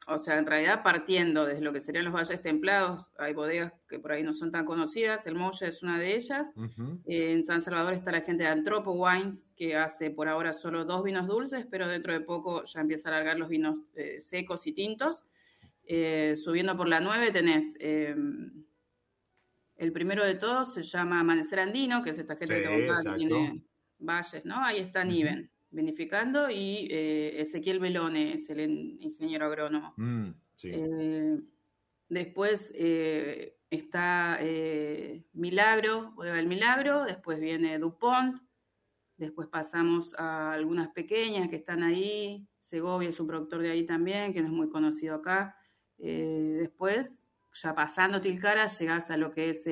[0.07, 3.99] o, sea, en realidad partiendo desde lo que serían los valles templados, hay bodegas que
[3.99, 6.53] por ahí no son tan conocidas, el Moya es una de ellas.
[7.05, 10.85] Eh, en San Salvador está la gente de Antropo Wines, que hace por ahora solo
[10.85, 14.67] dos vinos dulces, pero dentro de poco ya empieza a alargar los vinos eh, secos
[14.67, 15.23] y tintos.
[16.35, 17.75] subiendo por la 9 tenés...
[17.79, 18.65] Em,
[19.77, 23.63] el primero de todos se llama Amanecer Andino, que es esta gente que tiene
[23.99, 24.63] Valles, ¿no?
[24.63, 28.59] Ahí está Niven, vinificando, y eh, Ezequiel Belone es el
[28.99, 29.93] ingeniero agrónomo.
[29.97, 30.29] Mm,
[30.63, 31.39] eh,
[32.09, 34.39] después eh, está
[35.33, 38.41] Milagro, del Milagro, después viene Dupont,
[39.17, 44.33] después pasamos a algunas pequeñas que están ahí, Segovia es un productor de ahí también,
[44.33, 45.57] que no es muy conocido acá.
[45.97, 47.19] después,
[47.53, 49.65] ya pasando Tilcara, llegás a lo que es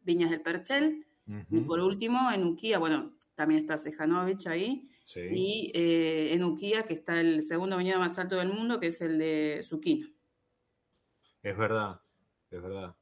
[0.00, 1.06] Viñas del Perchel,
[1.50, 4.88] y por último, en Uquía, bueno, también está Sejanovic ahí.
[5.14, 9.00] Y eh, en Uquía, que está el segundo viñedo más alto del mundo, que es
[9.00, 10.08] el de Zuquino.
[11.42, 12.00] Es verdad,
[12.50, 12.96] es verdad.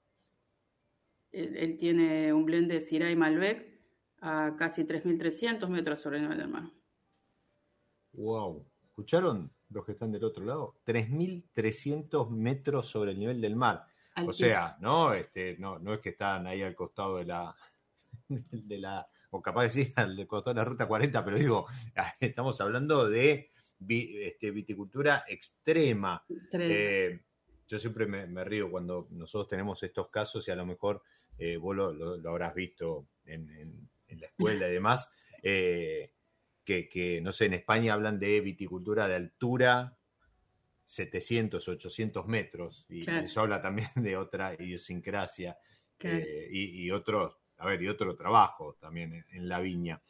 [1.33, 3.81] Él, tiene un blend de Syrah y Malbec
[4.21, 6.71] a casi 3.300 metros sobre el nivel del mar.
[8.13, 8.65] ¡Wow!
[8.85, 10.77] ¿Escucharon los que están del otro lado?
[10.87, 13.87] 3.300 metros sobre el nivel del mar.
[14.25, 15.13] O sea, ¿no?
[15.15, 17.57] Este, no, no es que están ahí al costado de la,
[18.29, 21.67] de la o capaz de sí, le costó la ruta 40, pero digo,
[22.21, 23.51] estamos hablando de
[23.89, 26.25] este, viticultura extrema.
[26.53, 27.21] Eh,
[27.67, 31.03] yo siempre me, río cuando nosotros tenemos estos casos y a lo mejor
[31.39, 35.11] eh, vos lo, habrás visto en, la escuela y demás,
[35.43, 36.13] eh,
[36.65, 39.99] que, no sé, en España hablan de viticultura de altura
[40.85, 45.59] 700, 800 metros, y eso habla también de otra idiosincrasia
[46.01, 50.01] y, y otros a ver, y otro trabajo también en, la viña.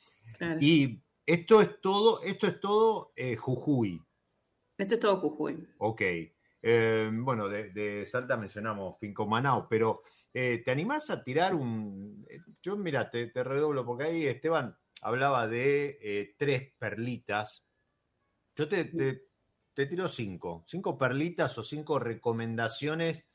[0.60, 4.02] Y esto es todo, esto es todo eh, Jujuy.
[4.76, 5.68] Esto es todo Jujuy.
[5.78, 6.02] Ok.
[6.66, 12.26] Eh, bueno, de, Salta mencionamos Finco Manao, pero eh, ¿te animás a tirar un...
[12.62, 17.66] Yo, mira, te, redoblo, porque ahí Esteban hablaba de tres perlitas.
[18.56, 18.84] Yo te,
[19.74, 23.26] te, tiro cinco, cinco perlitas o cinco recomendaciones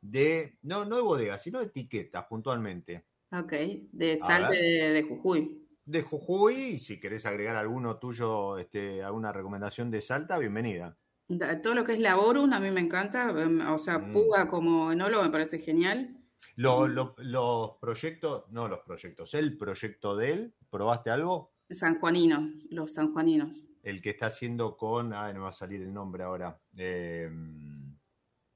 [0.00, 3.06] de, no, no de bodegas, sino de etiquetas puntualmente.
[3.32, 3.52] Ok,
[3.92, 5.66] de Salta de, Jujuy.
[5.84, 10.96] De Jujuy, y si querés agregar alguno tuyo, este, alguna recomendación de Salta, bienvenida.
[11.60, 14.12] Todo lo que es Laborum a mí me encanta, em, o sea, mm.
[14.12, 16.16] Puga como enólogo me parece genial.
[16.54, 21.52] los proyectos, no los proyectos, el proyecto de él, ¿probaste algo?
[21.68, 23.64] Sanjuaninos, los sanjuaninos.
[23.82, 26.60] El que está haciendo con, ah, no va a salir el nombre ahora.
[26.76, 27.98] Em,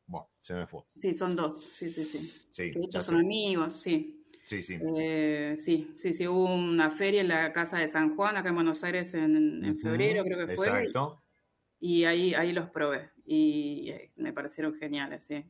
[0.07, 0.83] bueno, se me fue.
[0.95, 2.19] Sí, son dos, sí, sí, sí.
[2.51, 4.20] sí de hecho son amigos, sí.
[4.51, 4.81] Sí, sí.
[4.97, 8.57] Eh, sí, sí, sí, hubo una feria en la Casa de San Juan, acá en
[8.57, 10.67] Buenos Aires, en, febrero creo que fue.
[10.67, 11.23] Exacto.
[11.79, 15.45] Y ahí, ahí los probé y me parecieron geniales, sí.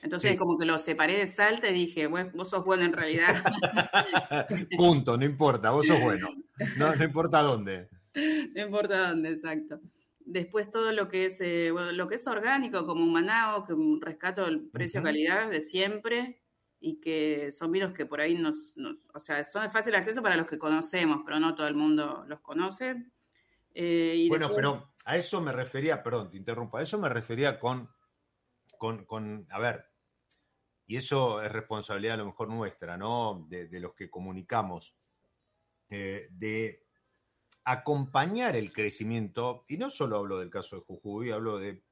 [0.00, 3.44] Entonces como que los separé de Salta y dije, vos sos bueno en realidad.
[4.78, 6.30] Punto, no importa, vos sos bueno.
[6.78, 7.88] No, no importa dónde.
[8.54, 9.78] No importa dónde, exacto.
[10.20, 14.70] Después todo lo que es eh, lo que es orgánico, como manao, que rescato el
[14.70, 16.40] precio-calidad de siempre
[16.80, 18.74] y que son vinos que por ahí nos,
[19.12, 22.24] o sea, son de fácil acceso para los que conocemos, pero no todo el mundo
[22.26, 22.96] los conoce.
[23.74, 27.88] Eh, bueno, pero a eso me refería, perdón, te interrumpo, a eso me refería con,
[28.76, 29.86] con, con, a ver,
[30.86, 33.46] y eso es responsabilidad a lo mejor nuestra, ¿no?
[33.48, 34.96] De, los que comunicamos,
[35.90, 36.87] eh, de
[37.70, 41.82] acompañar el crecimiento, y no solo hablo del caso de Jujuy, hablo de,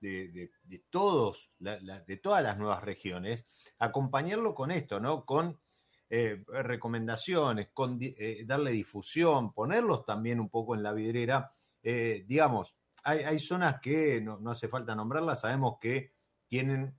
[0.89, 3.45] todos, de todas las nuevas regiones,
[3.79, 5.27] acompañarlo con esto, ¿no?
[5.27, 5.61] Con
[6.09, 11.53] eh, recomendaciones, con eh, darle difusión, ponerlos también un poco en la vidriera.
[11.83, 12.75] Eh, digamos,
[13.05, 16.15] hay, zonas que no, hace falta nombrarlas, sabemos que
[16.49, 16.99] tienen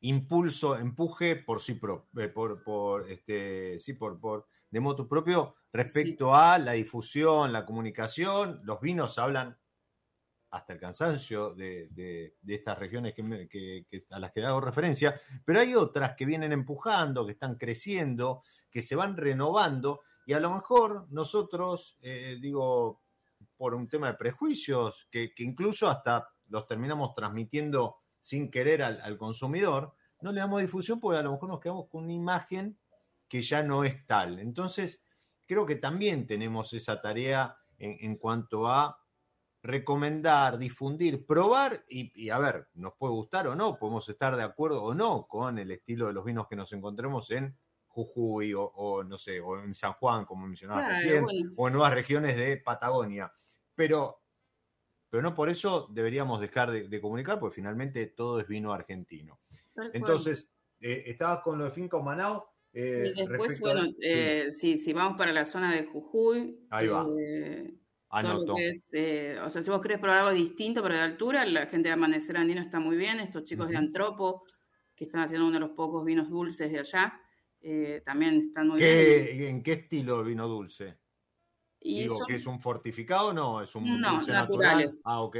[0.00, 2.08] impulso, empuje por sí por,
[2.64, 8.60] por, este, sí, por, por de moto propio respecto a la difusión, la comunicación.
[8.64, 9.56] Los vinos hablan
[10.50, 16.16] hasta el cansancio de, estas regiones que, a las que hago referencia, pero hay otras
[16.16, 21.98] que vienen empujando, que están creciendo, que se van renovando, y a lo mejor nosotros,
[22.00, 23.02] eh, digo,
[23.56, 29.18] por un tema de prejuicios, que, incluso hasta los terminamos transmitiendo sin querer al, al
[29.18, 32.78] consumidor, no le damos difusión porque a lo mejor nos quedamos con una imagen
[33.28, 34.38] que ya no es tal.
[34.38, 35.05] Entonces,
[35.46, 38.98] creo que también tenemos esa tarea en, cuanto a
[39.62, 44.82] recomendar, difundir, probar y, a ver, nos puede gustar o no, podemos estar de acuerdo
[44.82, 47.56] o no con el estilo de los vinos que nos encontremos en
[47.88, 51.24] Jujuy o, no sé, o en San Juan, como mencionaba recién,
[51.56, 53.32] o en nuevas regiones de Patagonia.
[53.74, 54.22] Pero,
[55.08, 59.40] pero no por eso deberíamos dejar de, comunicar, porque finalmente todo es vino argentino.
[59.92, 60.48] Entonces,
[60.80, 62.55] eh, estabas con lo de Finca Manao.
[62.78, 67.06] Eh, y después, bueno, eh, si vamos para la zona de Jujuy, Ahí va
[68.92, 71.94] eh, o sea, si vos querés probar algo distinto, pero de altura, la gente de
[71.94, 73.20] Amanecer Andino está muy bien.
[73.20, 74.44] Estos chicos de Antropo,
[74.94, 77.20] que están haciendo uno de los pocos vinos dulces de allá,
[77.60, 79.48] eh, también están muy bien.
[79.48, 80.98] ¿En qué estilo el vino dulce?
[81.80, 83.32] Digo, ¿que es un fortificado?
[83.32, 84.86] No, es un dulce naturales.
[84.86, 84.90] Natural?
[85.04, 85.36] Ah, ok.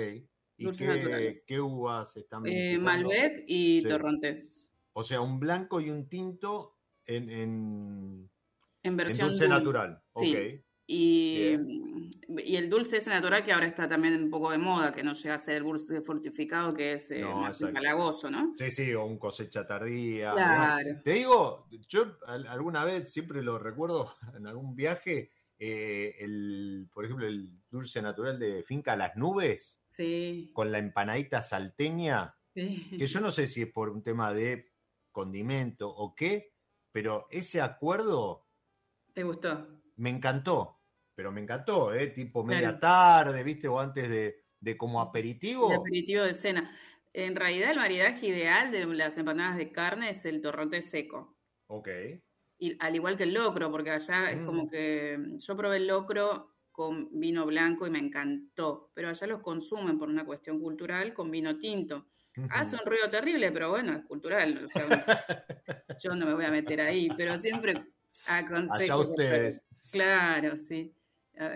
[0.58, 0.70] ¿Y
[1.46, 4.68] qué, uvas están eh, Malbec y Torrontés.
[4.94, 6.75] O sea, un blanco y un tinto
[7.06, 8.30] en, en,
[8.82, 10.02] en versión dulce, natural.
[10.16, 10.62] Sí.
[10.88, 11.56] Y,
[12.28, 15.14] y, el dulce ese natural que ahora está también un poco de moda, que no
[15.14, 18.52] llega a ser el dulce fortificado, que es eh, más empalagoso, ¿no?
[18.54, 20.32] Sí, sí, o un cosecha tardía.
[21.02, 27.26] Te digo, yo alguna vez, siempre lo recuerdo en algún viaje, eh, el, por ejemplo,
[27.26, 30.52] el dulce natural de Finca Las Nubes, sí.
[30.52, 34.72] con la empanadita salteña, que yo no sé si es por un tema de
[35.10, 36.52] condimento o qué,
[36.96, 38.46] pero ese acuerdo...
[39.12, 39.66] ¿Te gustó?
[39.96, 40.76] Me encantó
[41.16, 42.08] pero me encantó, ¿eh?
[42.08, 43.66] Tipo media tarde, ¿viste?
[43.66, 44.06] O antes
[44.60, 45.70] de, como aperitivo.
[45.70, 46.70] De aperitivo de cena.
[47.14, 51.34] En realidad el maridaje ideal de las empanadas de carne es el torronte seco.
[51.68, 51.88] Ok.
[52.58, 54.68] Y al igual que el locro, porque allá es como mm.
[54.68, 59.98] que yo probé el locro con vino blanco y me encantó, pero allá los consumen
[59.98, 62.08] por una cuestión cultural con vino tinto.
[62.50, 64.68] Hace un ruido terrible, pero bueno, es cultural.
[66.02, 67.74] yo no me voy a meter ahí, pero siempre
[68.26, 69.00] aconsejo.
[69.00, 69.62] Ustedes.
[69.90, 70.92] Claro, sí.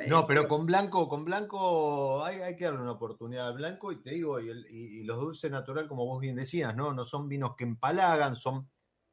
[0.08, 4.10] No, pero con blanco, con blanco hay, que darle una oportunidad al blanco y te
[4.10, 6.92] digo, y, los dulces natural, como vos bien decías, ¿no?
[6.92, 8.68] No son vinos que empalagan, son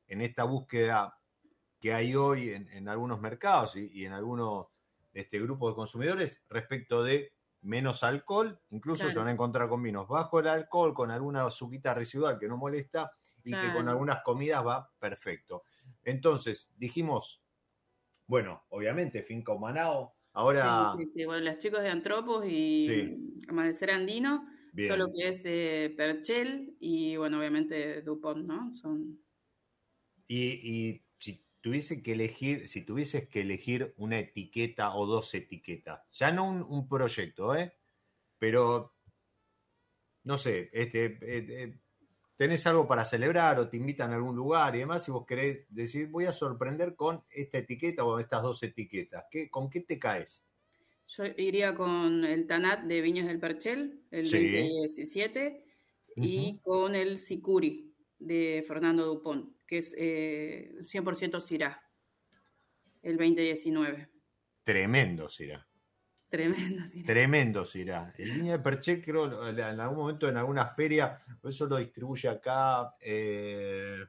[0.07, 1.17] en esta búsqueda
[1.79, 4.67] que hay hoy en, algunos mercados y, en algunos
[5.13, 7.33] este, grupos de consumidores respecto de
[7.67, 11.93] menos alcohol, incluso se van a encontrar con vinos bajo el alcohol, con alguna azuquita
[11.93, 13.11] residual que no molesta
[13.43, 15.63] y que con algunas comidas va perfecto.
[16.03, 17.41] Entonces, dijimos,
[18.25, 20.93] bueno, obviamente, Finca Humanao, Ahora.
[20.95, 24.47] Sí, sí, Bueno, los chicos de Antropos y Amanecer Andino,
[24.87, 28.71] todo lo que es eh, Perchel y, bueno, obviamente Dupont, ¿no?
[28.75, 29.19] Son.
[30.27, 31.06] Y, si
[31.67, 36.87] tuviese que elegir, si tuvieses que elegir una etiqueta o dos etiquetas, ya no un,
[36.87, 37.73] proyecto, ¿eh?
[38.39, 38.95] Pero,
[40.23, 41.77] no sé, este, eh,
[42.37, 45.65] tenés algo para celebrar o te invitan a algún lugar y demás, y vos querés
[45.67, 49.99] decir, voy a sorprender con esta etiqueta o estas dos etiquetas, ¿Qué, ¿con qué te
[49.99, 50.45] caes?
[51.07, 55.65] Yo iría con el Tanat de Viñas del Perchel, el 2017,
[56.15, 61.83] y con el Sicuri de Fernando Dupont, que es eh, 100% Syrah,
[63.03, 64.09] el 2019.
[64.63, 65.67] Tremendo Syrah.
[66.29, 68.13] Tremendo, Tremendo, Sira.
[68.17, 72.93] El Viña de Perche, creo, en algún momento en alguna feria, eso lo distribuye acá.
[72.99, 74.03] Eh,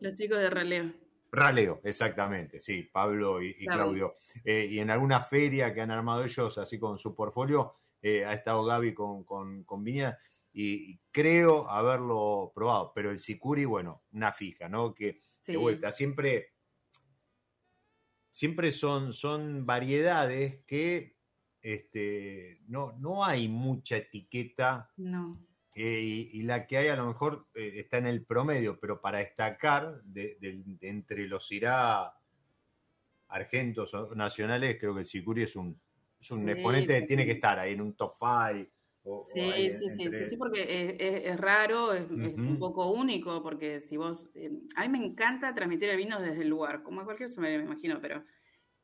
[0.00, 0.92] Los chicos de Raleo.
[1.32, 4.14] Raleo, exactamente, sí, Pablo y, Claudio.
[4.42, 8.32] Eh, y en alguna feria que han armado ellos, así con su portfolio, eh, ha
[8.32, 10.18] estado Gaby con, con, Viña
[10.52, 12.92] y, creo haberlo probado.
[12.94, 14.94] Pero el Sicuri, bueno, una fija, ¿no?
[14.94, 16.52] Que de vuelta, siempre
[18.30, 21.16] siempre son, son variedades que
[21.60, 24.90] este, no, no hay mucha etiqueta.
[24.96, 25.32] No.
[25.74, 29.18] Eh, y, la que hay a lo mejor eh, está en el promedio, pero para
[29.18, 30.38] destacar de,
[30.80, 32.12] entre los irá
[33.28, 35.80] argentos o nacionales, creo que el Sicuri es un,
[36.20, 38.70] es un exponente que tiene que estar ahí en un top 5.
[39.24, 44.50] Sí, sí, sí, sí, porque es, raro, es, un poco único, porque si vos, eh,
[44.76, 47.98] a mí me encanta transmitir el vino desde el lugar, como a cualquier me imagino,
[48.00, 48.22] pero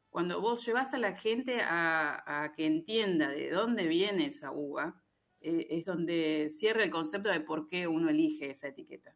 [0.08, 5.02] cuando vos llevas a la gente a, que entienda de dónde viene esa uva,
[5.40, 9.14] eh, es donde cierra el concepto de por qué uno elige esa etiqueta.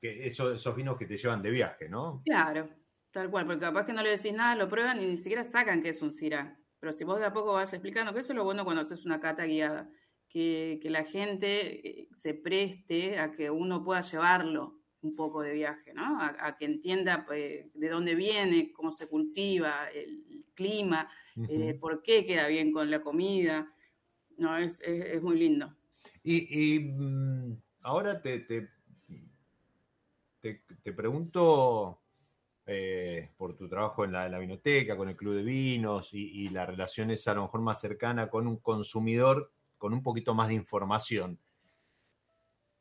[0.00, 2.22] Que esos vinos que te llevan de viaje, ¿no?
[2.24, 2.68] Claro,
[3.12, 5.80] tal cual, porque capaz que no le decís nada, lo prueban y ni siquiera sacan
[5.80, 6.58] que es un Syrah.
[6.80, 9.06] Pero si vos de a poco vas explicando, que eso es lo bueno cuando haces
[9.06, 9.88] una cata guiada
[10.34, 15.94] que, la gente eh, se preste a que uno pueda llevarlo un poco de viaje,
[15.94, 16.18] ¿no?
[16.20, 21.08] A, que entienda pues, de dónde viene, cómo se cultiva, el, clima,
[21.48, 23.72] eh, por qué queda bien con la comida.
[24.38, 24.82] No, es,
[25.22, 25.76] muy lindo.
[26.22, 28.68] Y, mm, ahora te, te,
[30.40, 32.00] te, pregunto,
[32.66, 36.66] eh, por tu trabajo en la, la, vinoteca, con el club de vinos y, la
[36.66, 39.52] relación es a lo mejor más cercana con un consumidor
[39.84, 41.38] con un poquito más de información.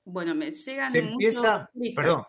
[0.06, 2.24] Bueno, me llegan Se empieza, perdón,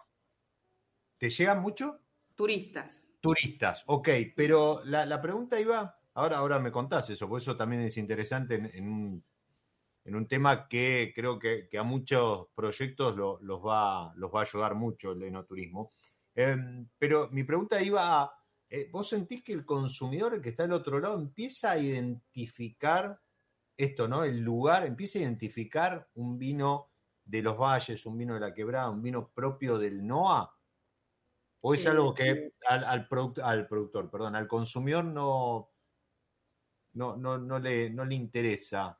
[1.17, 2.01] ¿te llegan mucho?
[2.35, 3.09] Turistas.
[3.21, 7.97] Turistas, ok, pero la, pregunta iba, ahora, ahora me contás eso, por eso también es
[7.99, 9.25] interesante en, un,
[10.07, 14.75] en un, tema que creo que, a muchos proyectos los, va, los va a ayudar
[14.75, 15.93] mucho el enoturismo.
[16.35, 18.33] Em, pero mi pregunta iba a,
[18.69, 23.21] eh, ¿vos sentís que el consumidor, el que está al otro lado, empieza a identificar
[23.77, 24.25] esto, ¿no?
[24.25, 26.91] El lugar, empieza a identificar un vino
[27.25, 30.55] de los valles, un vino de la quebrada, un vino propio del NOA?
[31.67, 33.09] ¿O es algo que al, al,
[33.43, 35.71] al, productor, perdón, al consumidor no,
[36.93, 38.99] no, no, no, le, no le interesa?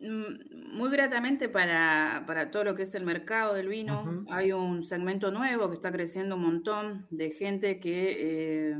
[0.00, 4.24] Mm, muy gratamente para, para, todo lo que es el mercado del vino.
[4.30, 8.78] Hay un segmento nuevo que está creciendo un montón de gente que eh,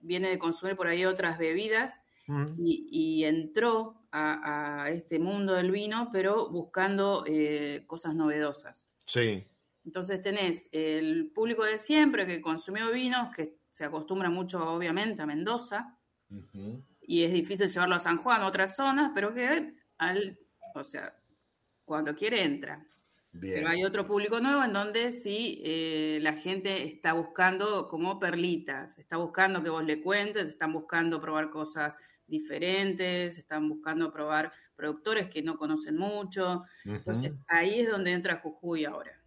[0.00, 2.00] viene de consumir por ahí otras bebidas
[2.58, 8.88] y, entró a, este mundo del vino, pero buscando eh, cosas novedosas.
[9.06, 9.46] Sí.
[9.84, 15.26] Entonces tenés el público de siempre que consumió vinos, que se acostumbra mucho obviamente a
[15.26, 15.98] Mendoza,
[17.00, 20.38] y es difícil llevarlo a San Juan, a otras zonas, pero que al,
[20.74, 21.14] o sea,
[21.84, 22.84] cuando quiere entra.
[23.40, 28.98] Pero hay otro público nuevo en donde sí eh, la gente está buscando como perlitas,
[28.98, 31.96] está buscando que vos le cuentes, están buscando probar cosas
[32.28, 36.64] diferentes, están buscando probar productores que no conocen mucho.
[36.84, 39.20] Entonces ahí es donde entra Jujuy ahora.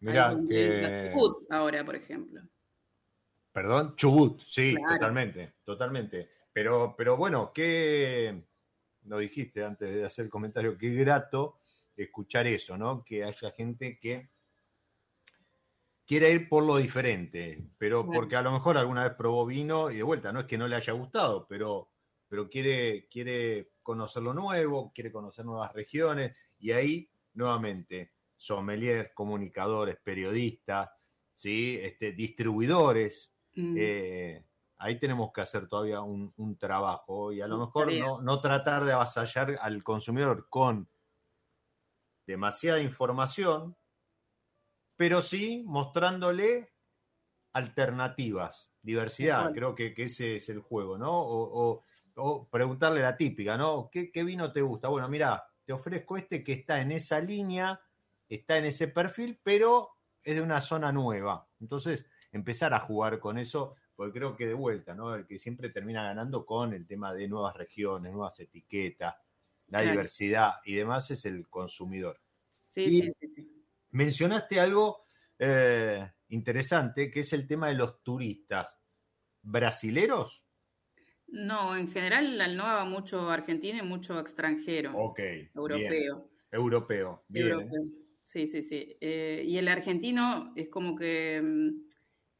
[0.00, 1.12] Mira, que...
[1.12, 2.42] Chubut ahora, por ejemplo.
[3.52, 6.30] Perdón, Chubut, sí, totalmente, totalmente.
[6.52, 8.42] Pero, pero bueno, qué,
[9.04, 11.58] lo dijiste antes de hacer el comentario, qué grato
[11.96, 13.04] escuchar eso, ¿no?
[13.04, 14.30] Que haya gente que
[16.10, 19.98] quiere ir por lo diferente, pero porque a lo mejor alguna vez probó vino y
[19.98, 21.92] de vuelta, no es que no le haya gustado, pero,
[22.26, 29.98] pero quiere, quiere conocer lo nuevo, quiere conocer nuevas regiones y ahí nuevamente sommeliers, comunicadores,
[30.02, 30.90] periodistas,
[31.32, 31.78] ¿sí?
[31.80, 33.32] este, distribuidores.
[33.54, 33.76] Mm.
[33.78, 34.44] Eh,
[34.78, 37.88] ahí tenemos que hacer todavía un, trabajo y a lo mejor
[38.20, 40.90] no, tratar de avasallar al consumidor con
[42.26, 43.76] demasiada información,
[45.00, 46.74] pero sí mostrándole
[47.54, 51.10] alternativas, diversidad, creo que, ese es el juego, ¿no?
[51.14, 53.88] O, preguntarle la típica, ¿no?
[53.90, 54.88] ¿Qué, ¿Qué, vino te gusta?
[54.88, 57.80] Bueno, mira, te ofrezco este que está en esa línea,
[58.28, 59.88] está en ese perfil, pero
[60.22, 61.48] es de una zona nueva.
[61.60, 65.14] Entonces, empezar a jugar con eso, porque creo que de vuelta, ¿no?
[65.14, 69.14] El que siempre termina ganando con el tema de nuevas regiones, nuevas etiquetas,
[69.68, 72.20] la diversidad y demás es el consumidor.
[72.68, 73.59] Sí, sí, sí,
[73.92, 75.06] Mencionaste algo
[75.38, 78.76] eh, interesante, que es el tema de los turistas.
[79.42, 80.44] ¿Brasileros?
[81.28, 84.92] No, en general al NOA va mucho argentino y mucho extranjero.
[84.96, 85.20] Ok.
[85.54, 86.30] Europeo.
[86.50, 87.24] Europeo.
[87.28, 87.48] Bien.
[87.48, 87.82] Europeo.
[88.22, 88.96] Sí, sí, sí.
[89.00, 91.88] Eh, y el argentino es como que mm,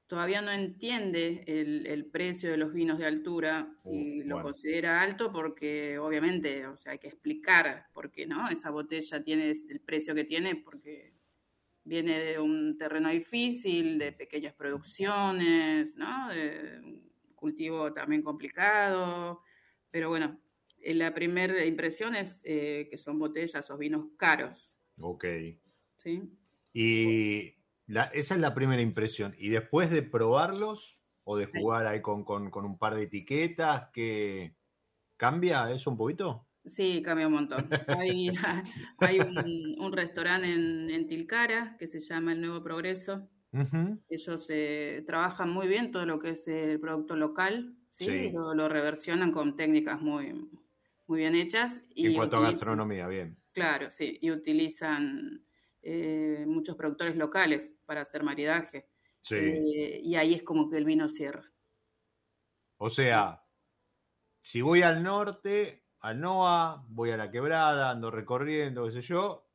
[0.06, 5.98] todavía no entiende el, precio de los vinos de altura y lo considera alto porque
[5.98, 8.48] obviamente, o sea, hay que explicar por qué, ¿no?
[8.48, 11.14] Esa botella tiene el precio que tiene porque
[11.90, 16.28] viene de un terreno difícil, de pequeñas producciones, ¿no?
[16.28, 17.02] De
[17.34, 19.42] cultivo también complicado,
[19.90, 20.38] pero bueno,
[20.78, 24.72] la primera impresión es eh, que son botellas o vinos caros.
[25.00, 25.24] Ok.
[25.96, 26.22] ¿sí?
[26.72, 27.56] Y
[28.12, 29.34] esa es la primera impresión.
[29.36, 34.54] Y después de probarlos o de jugar ahí con, un par de etiquetas, que
[35.16, 36.46] ¿cambia eso un poquito?
[36.64, 37.68] Sí, cambia un montón.
[37.88, 38.30] Hay,
[39.78, 43.28] un, restaurante en, Tilcara que se llama El Nuevo Progreso.
[44.08, 48.30] Ellos eh, trabajan muy bien todo lo que es el producto local, ¿sí?
[48.30, 50.48] Lo, reversionan con técnicas muy,
[51.06, 51.82] muy bien hechas.
[51.94, 53.36] Y en cuanto a gastronomía, bien.
[53.52, 55.44] Claro, sí, y utilizan
[55.82, 58.88] eh, muchos productores locales para hacer maridaje.
[59.30, 61.50] Eh, y ahí es como que el vino cierra.
[62.76, 63.42] O sea,
[64.40, 69.46] si voy al norte, al NOA, voy a la quebrada, ando recorriendo, qué sé yo,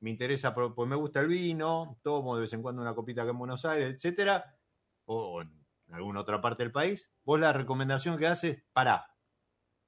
[0.00, 3.30] me interesa, pues me gusta el vino, tomo de vez en cuando una copita que
[3.30, 4.56] en Buenos Aires, etcétera,
[5.04, 5.50] o en
[5.90, 9.16] alguna otra parte del país, vos la recomendación que haces, pará,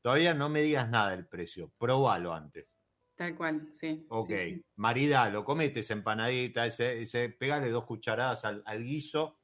[0.01, 2.69] todavía no me digas nada del precio, probalo antes.
[3.17, 4.07] Tal cual, sí.
[4.11, 9.41] Ok, sí, maridalo, comete esa empanadita, ese, ese, pegale dos cucharadas al, guiso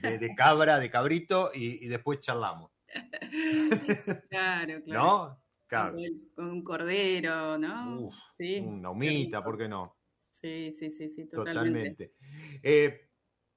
[0.00, 2.72] de, cabra, de cabrito y, después charlamos.
[4.30, 5.02] claro, claro.
[5.02, 5.45] ¿No?
[5.66, 5.96] Claro.
[6.34, 8.06] Con, un cordero, ¿no?
[8.06, 8.58] Uf, sí.
[8.58, 9.96] Una humita, ¿por qué no?
[10.30, 12.14] Sí, sí, sí, sí, totalmente.
[12.62, 13.08] Eh,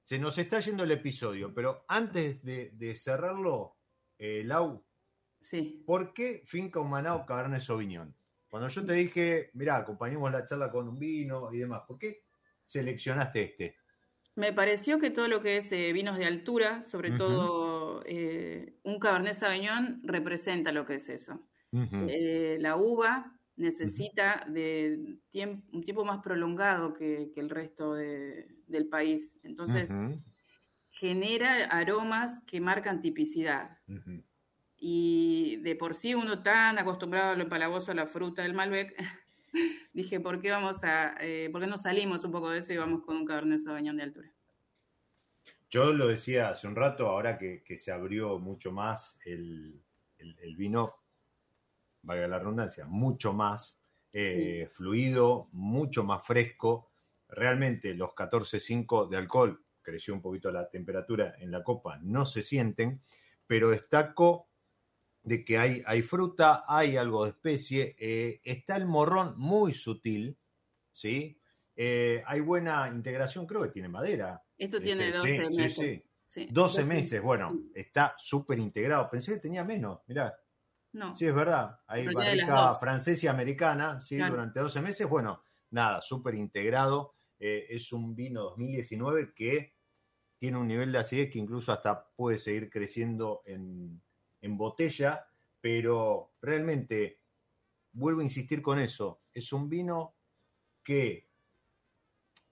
[0.02, 3.76] se nos está yendo el episodio, pero antes de, cerrarlo,
[4.18, 4.84] eh, Lau,
[5.40, 5.84] sí.
[5.86, 8.14] ¿por qué Finca Humanao Cabernet Sauvignon?
[8.48, 12.24] Cuando yo te dije, mira, acompañemos la charla con un vino y demás, ¿por qué
[12.66, 13.76] seleccionaste este?
[14.34, 18.98] Me pareció que todo lo que es eh, vinos de altura, sobre todo eh, un
[18.98, 21.46] Cabernet Sauvignon, representa lo que es eso.
[21.72, 25.18] Eh, la uva necesita de
[25.72, 29.38] un tiempo más prolongado que, el resto del país.
[29.42, 29.94] Entonces,
[30.90, 33.78] genera aromas que marcan tipicidad.
[34.76, 38.96] Y de por sí uno tan acostumbrado a lo empalagoso a la fruta del Malbec,
[39.92, 42.78] dije, ¿por qué vamos a, eh, por qué no salimos un poco de eso y
[42.78, 44.32] vamos con un Cabernet Sauvignon de altura?
[45.70, 49.80] Yo lo decía hace un rato, ahora que, se abrió mucho más el,
[50.56, 50.96] vino,
[52.02, 53.80] valga la redundancia, mucho más
[54.12, 56.90] eh, fluido, mucho más fresco.
[57.28, 62.42] Realmente los 14.5 de alcohol, creció un poquito la temperatura en la copa, no se
[62.42, 63.02] sienten,
[63.46, 64.48] pero destaco
[65.22, 70.38] de que hay, hay fruta, hay algo de especie, eh, está el morrón muy sutil,
[70.90, 71.38] ¿sí?
[71.76, 74.42] Eh, hay buena integración, creo que tiene madera.
[74.56, 76.12] Esto tiene 12 este, meses.
[76.24, 79.10] Sí, 12 meses, bueno, está súper integrado.
[79.10, 80.32] Pensé que tenía menos, mirá.
[80.92, 81.14] No.
[81.14, 81.80] Sí, es verdad.
[81.86, 85.08] Hay barrica francesa y americana, sí, durante 12 meses.
[85.08, 87.14] Bueno, nada, súper integrado.
[87.38, 89.74] Eh, es un vino 2019 que
[90.38, 94.00] tiene un nivel de acidez que incluso hasta puede seguir creciendo en,
[94.40, 95.26] en botella,
[95.60, 97.20] pero realmente,
[97.92, 100.14] vuelvo a insistir con eso, es un vino
[100.82, 101.28] que,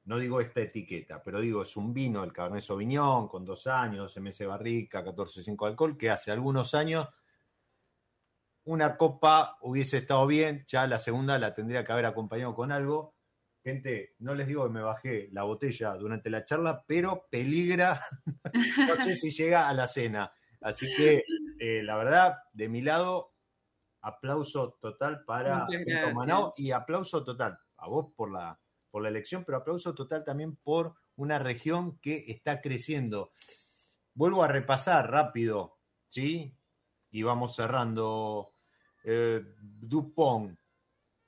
[0.05, 4.05] no digo esta etiqueta, pero digo, es un vino, el Cabernet Sauvignon, con dos años,
[4.05, 7.09] 12 meses barrica, 14,5 alcohol, que hace algunos años
[8.69, 13.15] una copa hubiese estado bien, ya la segunda la tendría que haber acompañado con algo.
[13.65, 17.99] Gente, no les digo que me bajé la botella durante la charla, pero peligra,
[18.87, 20.31] no sé si llega a la cena.
[20.61, 21.25] Así que
[21.59, 23.33] eh, la verdad, de mi lado,
[24.03, 25.65] aplauso total para
[26.15, 28.61] Manao y aplauso total a vos por la,
[28.91, 33.33] por la elección, pero aplauso total también por una región que está creciendo.
[34.13, 36.55] Vuelvo a repasar rápido, ¿sí?
[37.11, 38.58] Y vamos cerrando.
[39.11, 40.55] Eh, Dupont,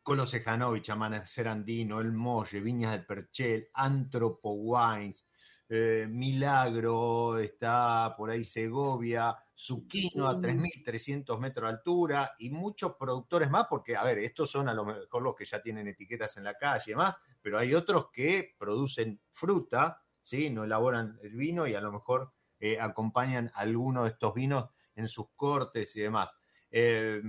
[0.02, 5.26] Colosejanovic, Amanecer Andino, El Molle, Viñas del Perchel, Antropo Wines,
[5.66, 13.48] eh, Milagro, está por ahí Segovia, Zucchino a 3.300 metros de altura y muchos productores
[13.48, 16.44] más, porque, a ver, estos son a lo mejor los que ya tienen etiquetas en
[16.44, 20.50] la calle y demás, pero hay otros que producen fruta, ¿sí?
[20.50, 25.08] No elaboran el vino y a lo mejor eh, acompañan alguno de estos vinos en
[25.08, 26.34] sus cortes y demás.
[26.70, 27.22] Eh,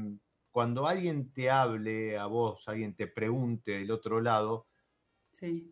[0.52, 4.68] cuando alguien te hable a vos, alguien te pregunte del otro lado,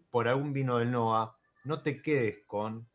[0.09, 2.89] por algún vino del NOA, no te quedes con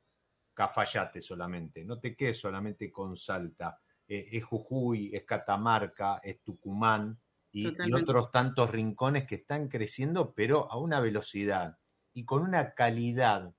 [0.55, 3.79] Cafayate solamente, no te quedes solamente con Salta.
[4.09, 7.21] Eh, es Jujuy, es Catamarca, es Tucumán
[7.53, 11.79] y, otros tantos rincones que están creciendo, pero a una velocidad
[12.13, 13.55] y con una calidad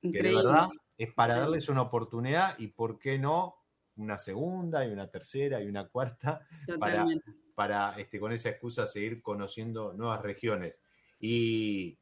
[0.00, 3.55] que de verdad es para darles una oportunidad y, ¿por qué no?
[3.96, 6.46] Una segunda y una tercera y una cuarta
[6.78, 7.06] para,
[7.54, 10.80] para este, con esa excusa seguir conociendo nuevas regiones.
[11.18, 11.98] Y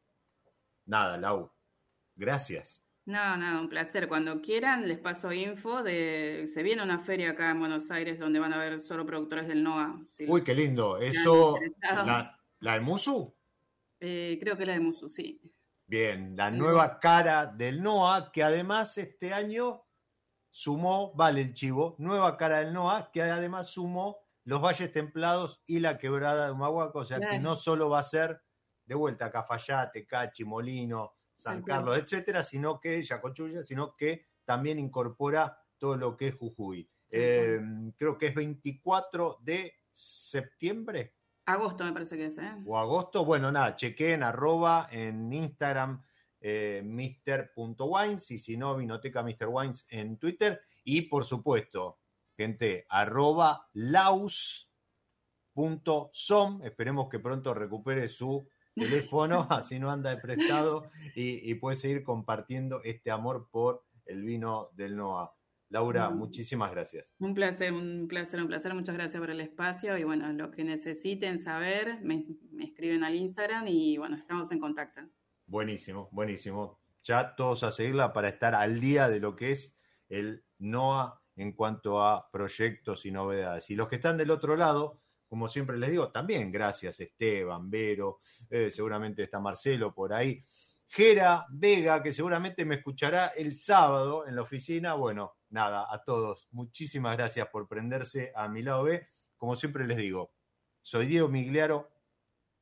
[0.86, 1.52] nada, Lau,
[2.16, 2.82] Gracias.
[3.06, 4.08] No, no, un placer.
[4.08, 6.46] Cuando quieran, les paso info de.
[6.46, 9.62] Se viene una feria acá en Buenos Aires donde van a ver solo productores del
[9.62, 10.00] NOA.
[10.26, 10.98] Uy, qué lindo.
[10.98, 11.58] Eso.
[11.82, 13.34] La, ¿La, de Musu?
[14.00, 15.40] Eh, creo que la de Musu, sí.
[15.86, 19.83] Bien, la nueva cara del NOA, que además este año
[20.54, 25.80] sumó, vale el chivo, nueva cara del NOA, que además sumó los valles templados y
[25.80, 28.40] la quebrada de Humahuaca, o sea que no solo va a ser
[28.86, 35.58] de vuelta Cafayate, Cachi, Molino, San Carlos, etcétera, sino que Yacochulla, sino que también incorpora
[35.76, 36.88] todo lo que es Jujuy.
[37.10, 37.60] Eh,
[37.96, 41.16] creo que es 24 de septiembre.
[41.46, 42.54] Agosto me parece que es, ¿eh?
[42.64, 46.00] O agosto, bueno, nada, chequen arroba en Instagram
[46.46, 49.48] eh, Mr.wines y si no, Vinoteca Mr.
[49.48, 50.60] Wines en Twitter.
[50.84, 52.00] Y por supuesto,
[52.36, 54.68] gente, arroba laus.som.
[56.62, 62.82] Esperemos que pronto recupere su teléfono, así no anda de prestado y, puede seguir compartiendo
[62.84, 65.34] este amor por el vino del NOA.
[65.70, 66.18] Laura, mm.
[66.18, 67.14] muchísimas gracias.
[67.20, 68.74] Un placer, un placer, un placer.
[68.74, 72.26] Muchas gracias por el espacio y bueno, lo que necesiten saber, me,
[72.60, 75.00] escriben al Instagram y bueno, estamos en contacto.
[75.46, 76.80] Buenísimo, buenísimo.
[77.02, 79.76] Ya todos a seguirla para estar al día de lo que es
[80.08, 83.68] el NOA en cuanto a proyectos y novedades.
[83.70, 88.20] Y los que están del otro lado, como siempre les digo, también gracias Esteban, Vero,
[88.48, 90.42] eh, seguramente está Marcelo por ahí.
[90.86, 94.94] Jera Vega, que seguramente me escuchará el sábado en la oficina.
[94.94, 99.08] Bueno, nada, a todos, muchísimas gracias por prenderse a mi lado B.
[99.36, 100.32] Como siempre les digo,
[100.80, 101.90] soy Diego Migliaro,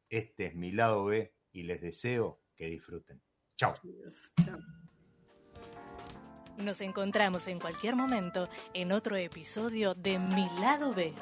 [0.09, 3.21] este es mi lado B y les deseo que disfruten.
[3.57, 3.75] Chao.
[6.59, 11.15] Nos encontramos en cualquier momento en otro episodio de Mi Lado B.